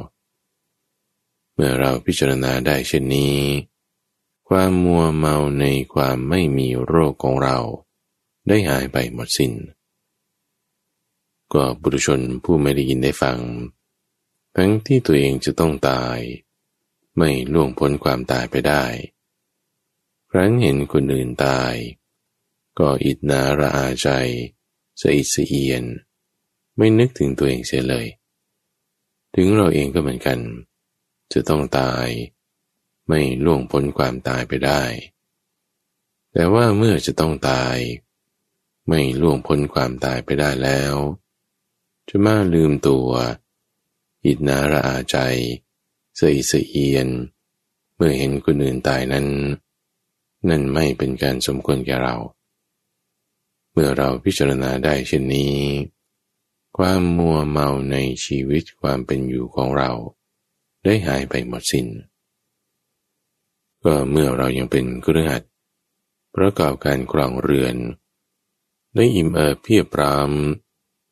[1.54, 3.38] เมื่อเราพิจารณาได้เช่นนี้
[4.47, 7.58] ความมัวเมาในความไม่มีโรคของเรา
[8.47, 9.54] ได้หายไปหมดสิน้น
[11.54, 13.39] ก็บุรุชนผู้ไม่ได้ยินได้ฟัง
[14.56, 16.18] ทั้งที่ตัวเองจะต้องตาย
[17.18, 18.86] ไม่ล่วงพ้นความตายไปได้
[20.30, 21.74] ครั้นเห็นคนอื่นตาย
[22.80, 24.08] ก็อิดนาระอาใจ
[25.02, 25.84] สะอิดสะเอียน
[26.78, 28.08] ไม่นึกถึงตัวเองเสียเลย
[29.36, 30.39] ถึงเราเองก็เหมือนกัน
[31.34, 32.07] จะต้องตาย
[33.07, 34.84] ไม่ล่วงพ้นความตายไปได้
[36.34, 37.77] แต่ว่าเมื่อจะต้องตาย
[38.88, 40.95] ไม่ล่วงพ้นความตายไปได้แล้ว
[42.07, 43.09] จะมาลืมตัว
[44.25, 45.17] อิดนาระอาใจ
[46.15, 47.07] เสะอิดสะเอียน
[47.95, 49.27] เมื่อเห็นคนอื่นตายนั้น
[50.49, 52.15] นั่นไม่เป็นการสมควรแก่เรา
[53.71, 55.55] เมื่อเราพิจารณาได้เช่นนี้
[56.77, 59.91] ความมัวเมาในชีวิตความเป็นอยู่ของเรา
[60.84, 61.88] ได้หายไปหมดสิน้น
[63.84, 65.43] ก็เมื่อเรายังเป็นเครือขัด
[66.36, 67.75] ประกอบการครองเรือน
[68.95, 70.32] ได้อิ่มเอิบเพียบพราม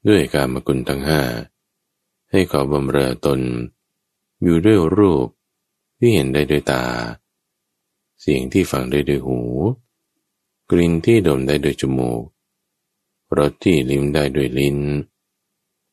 [0.07, 1.21] ด้วยการมกุลทั้งห้า
[2.31, 3.39] ให้เขาบำเรอตน
[4.41, 5.27] อยู่ด้วยรูป
[5.97, 6.85] ที่เห็นได้ด้วยตา
[8.19, 9.39] เสียงที่ฟังได้ด้วยหู
[10.69, 12.23] กลิ่นที่ดมได้ด้วยจมูก
[13.37, 14.77] รสที่ลิ้มได้ด้วยลิ้น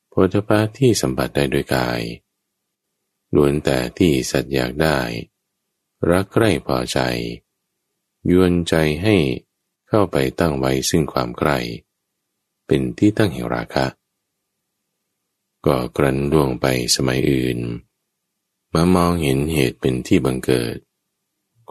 [0.09, 2.01] โผฏฐะที่สัมผัสได้ด้วยกาย
[3.35, 4.99] ล้วนแต่ที่สัตว์อยากได้
[6.09, 6.99] รักใคร่พอใจ
[8.29, 8.73] ยวนใจ
[9.03, 9.15] ให้
[9.87, 11.57] เข้าไปตั้งไว้ซึ่งความใคร่
[12.67, 13.85] เป็นที่ตั้งแห่งราคะ
[15.65, 16.65] ก็กรันล่วงไป
[16.95, 17.59] สมัยอื่น
[18.73, 20.77] มามองเห็นเหตุเป็นที่บังเกิด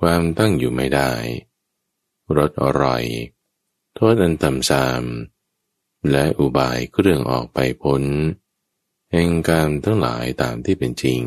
[0.01, 1.13] ความตั้งอยู่ไม่ได้
[2.37, 3.05] รสอร่อย
[3.95, 5.03] โทษอันต่ำสาม
[6.11, 8.03] และอุบายเครื่องออกไปพ้น
[9.13, 11.23] แห่งการทั้งหลายตามที่เป็นจริง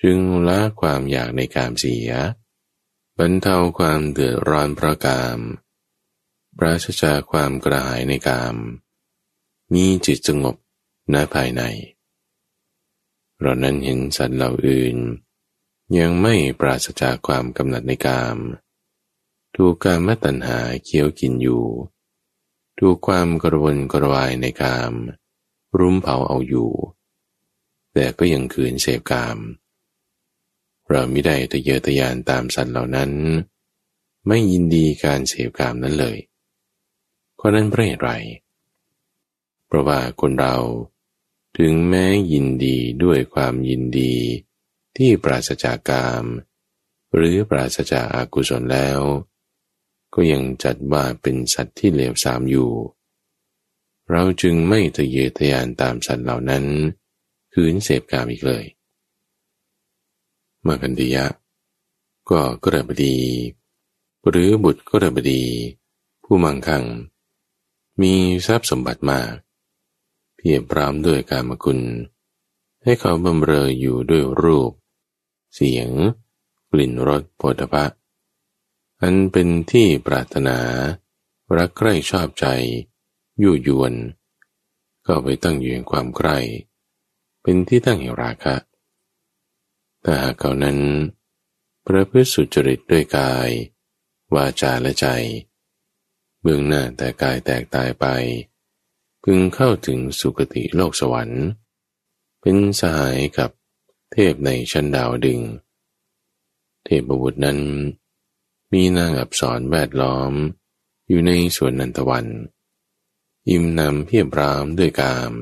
[0.00, 2.10] จึงละความอยากในกามเสีย
[3.18, 5.38] บรรเทาความเดือดร้อนเพระกาม
[6.58, 8.56] ปราศจากความกระหายในกาม
[9.72, 10.56] มีจิตสงบ
[11.12, 11.62] ณภายใน
[13.40, 14.96] เรานั้นเห็นสัตว์เหล่าอื่น
[15.98, 18.38] ยังไม่ปราศจากความกำหนัดในกาม
[19.56, 21.64] ถูกกามตัณหาเคี้ยวกินอยู่
[22.78, 24.92] ถูกความกระวนกระวายในกาม
[25.78, 26.70] รุมเผาเอาอยู่
[27.92, 29.38] แต่ก็ยังคืนเสพกาม
[30.88, 33.10] เราไม่ได้ทะเยอทะยานตามสัตว์เหล่านั้น
[34.26, 36.18] ไม่ยินดีการเสพกามนั้นเลย
[37.38, 38.10] ข้อนั้นเพราะเหตุไร
[39.66, 40.56] เพราะว่าคนเรา
[41.58, 44.14] ถึงแม้ยินดีด้วยความยินดี
[44.96, 46.24] ที่ปราศจากกาม
[47.14, 49.00] หรือปราศจากอากุศลแล้ว
[50.14, 52.70] ก็ยังจัดว่าเป็นสัตว์ที่เลวทรามอยู่
[54.12, 56.64] เราจึงไม่ทะเยอทะยานตามสัตว์เหล่านั้น
[57.52, 58.64] คืนเสพกามอีกเลย
[60.62, 61.26] เมื่อกันติยะ
[62.30, 63.18] ก็กระบดี
[64.28, 65.42] หรือบุตรกระบดี
[66.24, 66.84] ผู้มั่งคั่ง
[68.00, 68.14] มี
[68.46, 69.32] ทรัพย์สมบัติมาก
[70.36, 71.80] เพียบพร้อมด้วยการมกุล
[72.82, 74.72] ให้เขาบำเรออยู่ด้วยรูป
[75.54, 75.90] เสียง
[76.70, 77.86] กลิ่นรสโผฏฐะ
[79.00, 80.58] อันเป็นที่ปรารถนา
[81.56, 82.46] รักใคร่ชอบใจ
[83.42, 83.94] ยู่ยวน
[85.06, 86.38] ก็ไปตั้งอยู่ในความใคร่
[87.42, 88.56] เป็นที่ตั้งแห่งราคะ
[90.04, 90.78] ถ้าหากเขานั้น
[91.86, 93.48] ประพฤติสุจริตด้วยกาย
[94.34, 95.06] วาจาและใจ
[96.40, 98.06] เบื้องหน้าแต่กายแตกตายไป
[99.22, 101.44] พึงเข้าถึงสุคติโลกสวรรค์
[102.40, 103.50] เป็นสหายกับ
[104.12, 105.40] เทพในชั้นดาวดึง
[106.84, 107.60] เทพบุตรนั้น
[108.72, 110.32] มีนางอับสรแวดล้อม
[111.08, 112.26] อยู่ในสวนนันทวัน
[113.48, 115.32] อิ่มนำเพียบรามด้วยกาม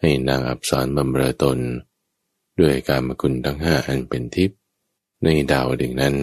[0.00, 1.58] ให้นางอับสรบำเรอตน
[2.60, 4.58] ด้วยการมคุณทั้งห้าอันเป็นทิพย์
[5.24, 6.16] ในดาวดึงนั้น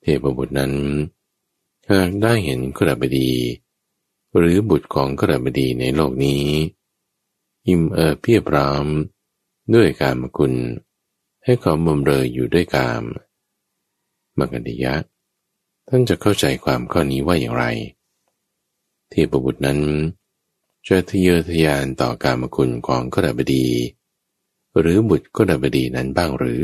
[0.00, 0.72] เทพบุตรนั้น
[1.92, 3.30] หากได้เห็นกรบดี
[4.36, 6.44] หรือบุตรของกรบดีในโลกนี้
[7.66, 8.86] อิ่มเอิบเพียบพร้อม
[9.74, 10.54] ด้วยการมกุล
[11.44, 13.02] ให้เขาบำเรออยู่ด้วยกาม
[14.38, 14.94] มกันดิยะ
[15.88, 17.64] ท่านจะเข้าใจความข้อนี้ว่าอย่างไร
[19.24, 19.80] ทพบุตรนั้น
[20.86, 23.66] จะทะเยอทะยานต่อการมกุลของกรบดี
[24.78, 26.62] หรือบุตรกรบดีนั้นบ้างหรือ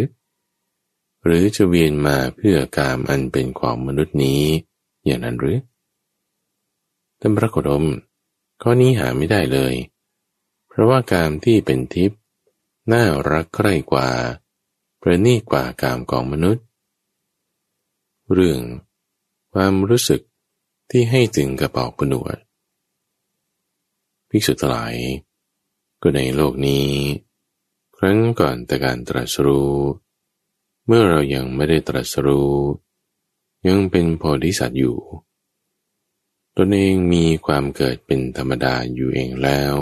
[1.25, 4.43] หรือจะเวียนมาเพื่อกามอันเป็นของมนุษย์นี้
[5.05, 5.59] อย่างนั้นหรือ
[7.21, 7.85] ท่านพระโคดม
[8.63, 9.75] ข้อนี้หาไม่ได้เลย
[10.69, 12.21] เพราะว่ากามที่เป็นทิพย์
[12.93, 14.09] น่ารักใคร่กว่า
[15.01, 16.65] ประณีกว่ากามของมนุษย์
[18.33, 18.61] เรื่อง
[19.53, 20.21] ความรู้สึก
[20.95, 22.39] ที่ให้ถึงกระเป๋าปนวด
[24.29, 24.95] ภิกษุทั้งหลาย
[26.03, 26.89] ก็ในโลกนี้
[27.97, 29.75] ครั้งก่อนแต่การตรัสรู้
[30.87, 32.53] เมื่อเรายังไม่ได้ตรัสรู้
[33.67, 34.99] ยังเป็นโพธิสัตว์อยู่
[36.57, 39.77] ตนเองมีความเกิดเป็นธรรมดาอยู่เองแล้ว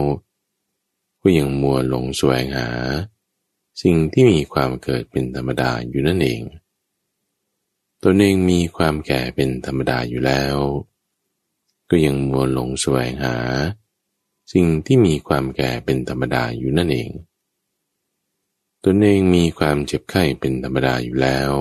[1.20, 2.68] ก็ยังมัวหลงแสวงหา
[3.82, 6.42] สิ่งที่มีความเกิดเป็นธรรมดาอยู่นั่นเอง
[8.02, 10.56] ตนเองมีความแก่เป็นธรรมดาอยู่แล้ว
[11.90, 13.36] ก็ยังมัวหลงแสวงหา
[14.52, 17.10] สิ่งที่มีความแก่เป็นธรรมดาอยู่นั่นเอง
[18.84, 21.52] ตนเองมีความเจ็บไข้เป็นธรรมดาอยู่แล้ว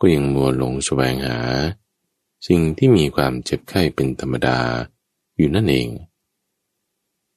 [0.00, 1.38] ก็ยังมัวหลงแสวงหา
[2.46, 4.58] สิ่งที่มีความเจ็บไข้เป็นธรรมดา
[5.36, 5.88] อยู่นั่นเอง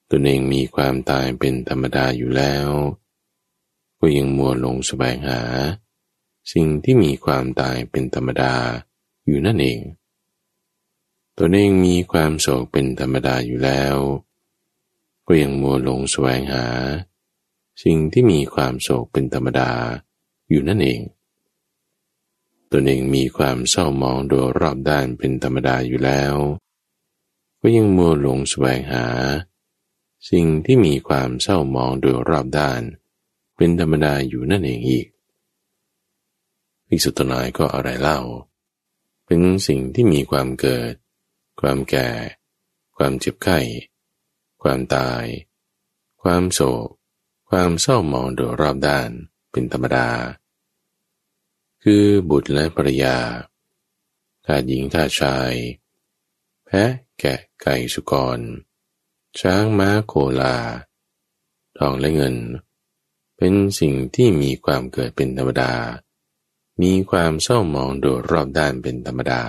[0.10, 2.70] ตนเองมีความตายเป็นธรรมดาอยู่แล้ว
[4.00, 5.42] ก็ยังมัวหลงแสวงหา
[6.54, 8.54] สิ่งที่มีความตายเป็นธรรมดา
[9.26, 9.80] อยู่นั่นเอง
[11.42, 13.96] ตนเองมีความโศกเป็นธรรมดาอยู่แล้ว
[15.28, 16.66] ก็ยังมัวหลงแสวงหา
[17.84, 19.72] สิ่งที่มีความโศกเป็นธรรมดา
[20.50, 21.02] อยู่นั่นเอง
[22.72, 26.36] ตนเองมีความเศร้ามองโดยรอบด้านเป็นธรรมดาอยู่แล้ว
[27.62, 29.06] ก็ยังมัวหลงแสวงหา
[30.30, 32.82] สิ่งที่มีความเศร้ามองโดยรอบด้าน
[33.58, 35.08] เป็นธรรมดาอยู่นั่นเองอีก
[36.90, 38.20] อีกสุดท้ายก็อะไรเล่า
[39.26, 40.94] เป็นสิ่งที่มีความเกิด
[41.60, 42.10] ความแก่
[42.96, 43.60] ความเจ็บไข้
[44.62, 45.24] ความตาย
[46.22, 46.88] ความโศก
[47.50, 49.10] ความเศร้ามองโดยรอบด้าน
[49.52, 50.10] เป็นธรรมดา
[51.84, 53.18] คือบุตรและภรรยา
[54.46, 55.54] ทาหญิงทาชาย
[56.66, 58.40] แพะแกะไก่สุกร
[59.40, 60.58] ช้างม้าโคลา
[61.78, 62.36] ทองและเงิน
[63.38, 65.74] เป็นสิ่งที่มีความเกิดเป็นธรรมดา
[66.82, 69.42] มีความเศร้ามองโดยรอบด้านเป็นธรรมดา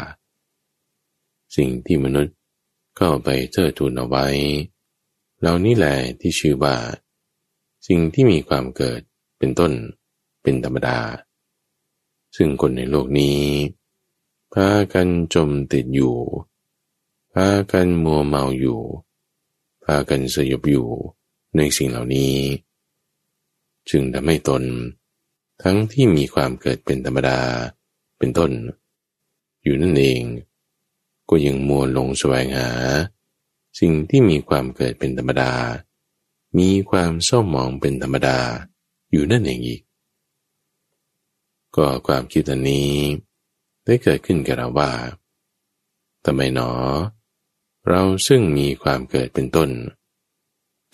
[1.57, 2.37] สิ่งที่มนุษย์
[3.01, 4.27] ก็ไปเทิดทูนเอาไว้
[5.41, 6.77] เหล่านี้แหละที่ชื่อว่า
[7.87, 9.01] สิ่งที่มีความเกิด
[9.39, 9.73] เป็นต้น
[10.43, 10.99] เป็นธรรมดา
[12.37, 13.41] ซึ่งคนในโลกนี้
[14.53, 16.17] พากันจมติดอยู่
[17.33, 18.81] พากันมัวเมาอยู่
[19.85, 20.89] พากันสยบอยู่
[21.57, 22.35] ในสิ่งเหล่านี้
[23.91, 24.63] จึงทำให้ตน
[25.63, 27.41] ทั้งที่มีความเกิดเป็นธรรมดา
[28.19, 28.51] เป็นต้น
[29.63, 30.23] อยู่นั่นเอง
[31.31, 32.71] ก็ยังมัวลงแสวงหา
[33.79, 35.53] สิ่งที่มีความเกิดเป็นธรรมดา
[36.59, 38.39] มีความเศร้าหมองเป็นธรรมดา
[39.11, 39.83] อยู่นั่นเองอีก
[41.77, 42.95] ก็ความคิดอันนี้
[43.85, 44.93] ได้เกิดขึ้นแก่เราว่า
[46.25, 46.71] ทำไมหนอ
[47.89, 49.71] เราซึ่งมีความเกิดเป็นต้น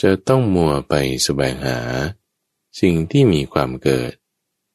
[0.02, 1.78] จะต้องมัวไปแสวงหา
[2.80, 4.12] สิ่งที่มีความเกิด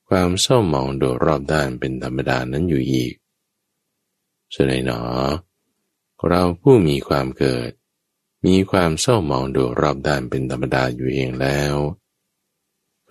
[0.10, 3.14] ความเศร้าหมองโดยรอบด้านเป็นธรรมดานั้นอยู่อีก
[4.54, 5.02] ฉะนั้นหนอ
[6.28, 7.72] เราผู้มีความเกิด
[8.46, 11.76] มีความเศร้ามองดูรอบด้านเป็นธรรมดาอยู่เองแล้ว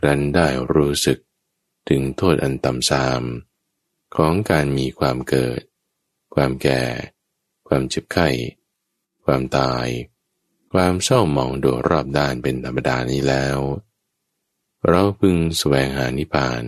[0.05, 1.19] รันได้รู้สึก
[1.89, 3.23] ถึงโทษอันต่ำทราม
[4.17, 5.61] ของการมีความเกิด
[6.35, 6.83] ความแก่
[7.69, 8.29] ความเจ็บไข้
[9.25, 9.87] ความตาย
[10.73, 13.59] ความเศร้าหมองโดยรอบด้านเป็นธรรมดานี้แล้ว
[14.87, 16.65] เราพึงแสวงหานิพพาน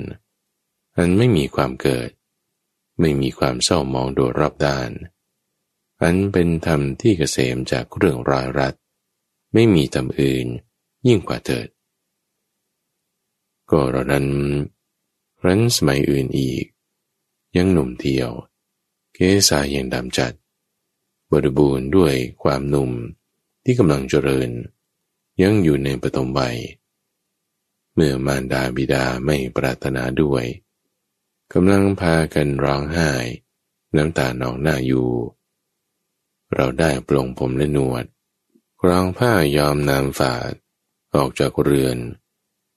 [0.96, 2.10] อันไม่มีความเกิด
[3.00, 4.90] ไม่มีความเศร้าหมองโดยรอบด้าน
[6.02, 8.74] อันเป็นธรรมที่เกษมจากเรื่องรอยรัด
[9.52, 10.46] ไม่มีธรรมอื่น
[11.06, 11.68] ยิ่งกว่าเถิด
[13.70, 14.26] ก็เรานั้น
[15.44, 16.64] รั้นสมัยอื่นอีก
[17.56, 18.30] ยังหนุ่มเที่ยว
[19.14, 20.32] เกสายังดำจัด
[21.30, 22.90] บริบูรณ์ด้วยความหนุ่ม
[23.64, 24.50] ที่กำลังเจริญ
[25.42, 26.58] ยังอยู่ในปฐมวัย
[27.94, 30.44] เมื่อมารดาบิดาไม่ปรารถนาด้วย
[31.52, 33.10] กำลังพากันร้องไห้
[33.96, 35.08] น้ำตานองหน้าอยู่
[36.54, 38.04] เราได้ปลงผมและนวด
[38.80, 40.52] กรองผ้ายอมน้ำฝาด
[41.14, 41.98] ออกจากเรือน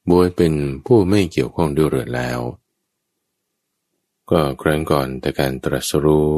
[0.09, 0.53] บวยเป็น
[0.86, 2.39] ผู้ไม่เกี่ยวข้องด้วยเรือนแล้ว
[4.30, 6.36] ก็ครั้งก่อนแต่การตรัสรู้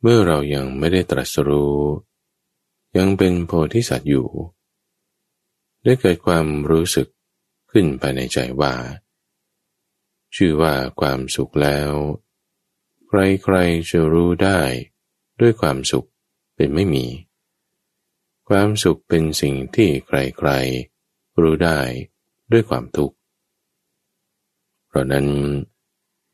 [0.00, 1.78] เมื่อเรายังไม่ได้ตรัสรู้
[2.96, 4.28] ยังเป็นโพธิสัตว์อยู่
[5.82, 7.08] ได้เกิดความรู้สึก
[7.70, 8.74] ขึ้นภายในใจว่า
[10.34, 11.90] ชื่อว่าความสุขแล้ว
[13.08, 14.60] ใครๆจะรู้ได้
[15.40, 16.08] ด้วยความสุข
[16.56, 17.04] เป็นไม่มี
[18.48, 21.80] ความสุขเป็นสิ่งที่ใครๆ รู้ได้
[22.52, 23.16] ด้วยความทุกข์
[24.86, 25.26] เพราะนั้น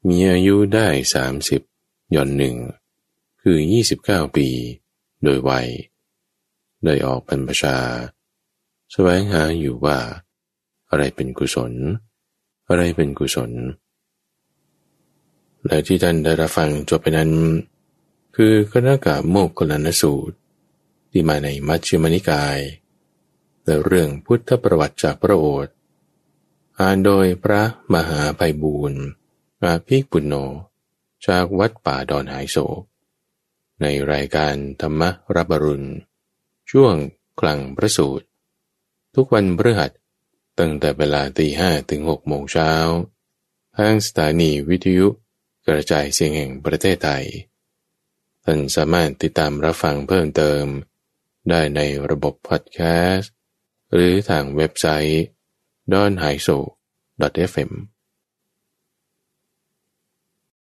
[0.09, 1.61] มีอายุได้สามสิบ
[2.15, 2.57] ย่อนหนึ่ง
[3.43, 4.49] คือยี่สิบเก้าปี
[5.25, 5.69] โดยวัย
[6.85, 7.77] ได้ออกเป็นประชา
[8.93, 9.99] แสวงหาอยู่ว่า
[10.91, 11.73] อะไรเป็นกุศล
[12.69, 13.53] อะไรเป็นกุศล
[15.67, 17.31] และที่ท่านได้รับฟังจบไปนั้น
[18.37, 20.37] คือคณะกะโมกขลานสูตร
[21.11, 22.59] ที่มาในมัชฌิมนิกาย
[23.65, 25.75] และเรื่องพุทธประวัติจากพระโอษฐ์
[26.79, 27.63] อ่านโดยพระ
[27.95, 29.03] มหาไพบูรณ์
[29.63, 30.35] อาภิปุณโญ
[31.27, 32.83] จากวัดป่าดอนหายโศก
[33.81, 35.03] ในรายการธรรม
[35.35, 35.89] รับบรุณ
[36.71, 36.95] ช่วง
[37.41, 38.27] กลางพระสูตร
[39.15, 39.91] ทุกวันพฤหัส
[40.59, 42.73] ตั้งแต่เวลาตีห้ถึงหกโมงเช้า
[43.77, 45.09] ทางสถานีวิทยุ
[45.67, 47.25] กระจายเสียงแห่งประเทศไทย
[48.53, 50.65] ท่านสามารถติดตามรับฟังเพิ่มเติม
[51.51, 51.81] ได้ใน
[52.11, 52.81] ระบบพอดแค
[53.13, 53.33] สต์
[53.93, 55.23] หรือทางเว็บไซต์
[55.93, 56.57] d o n h a i s o
[57.51, 57.71] fm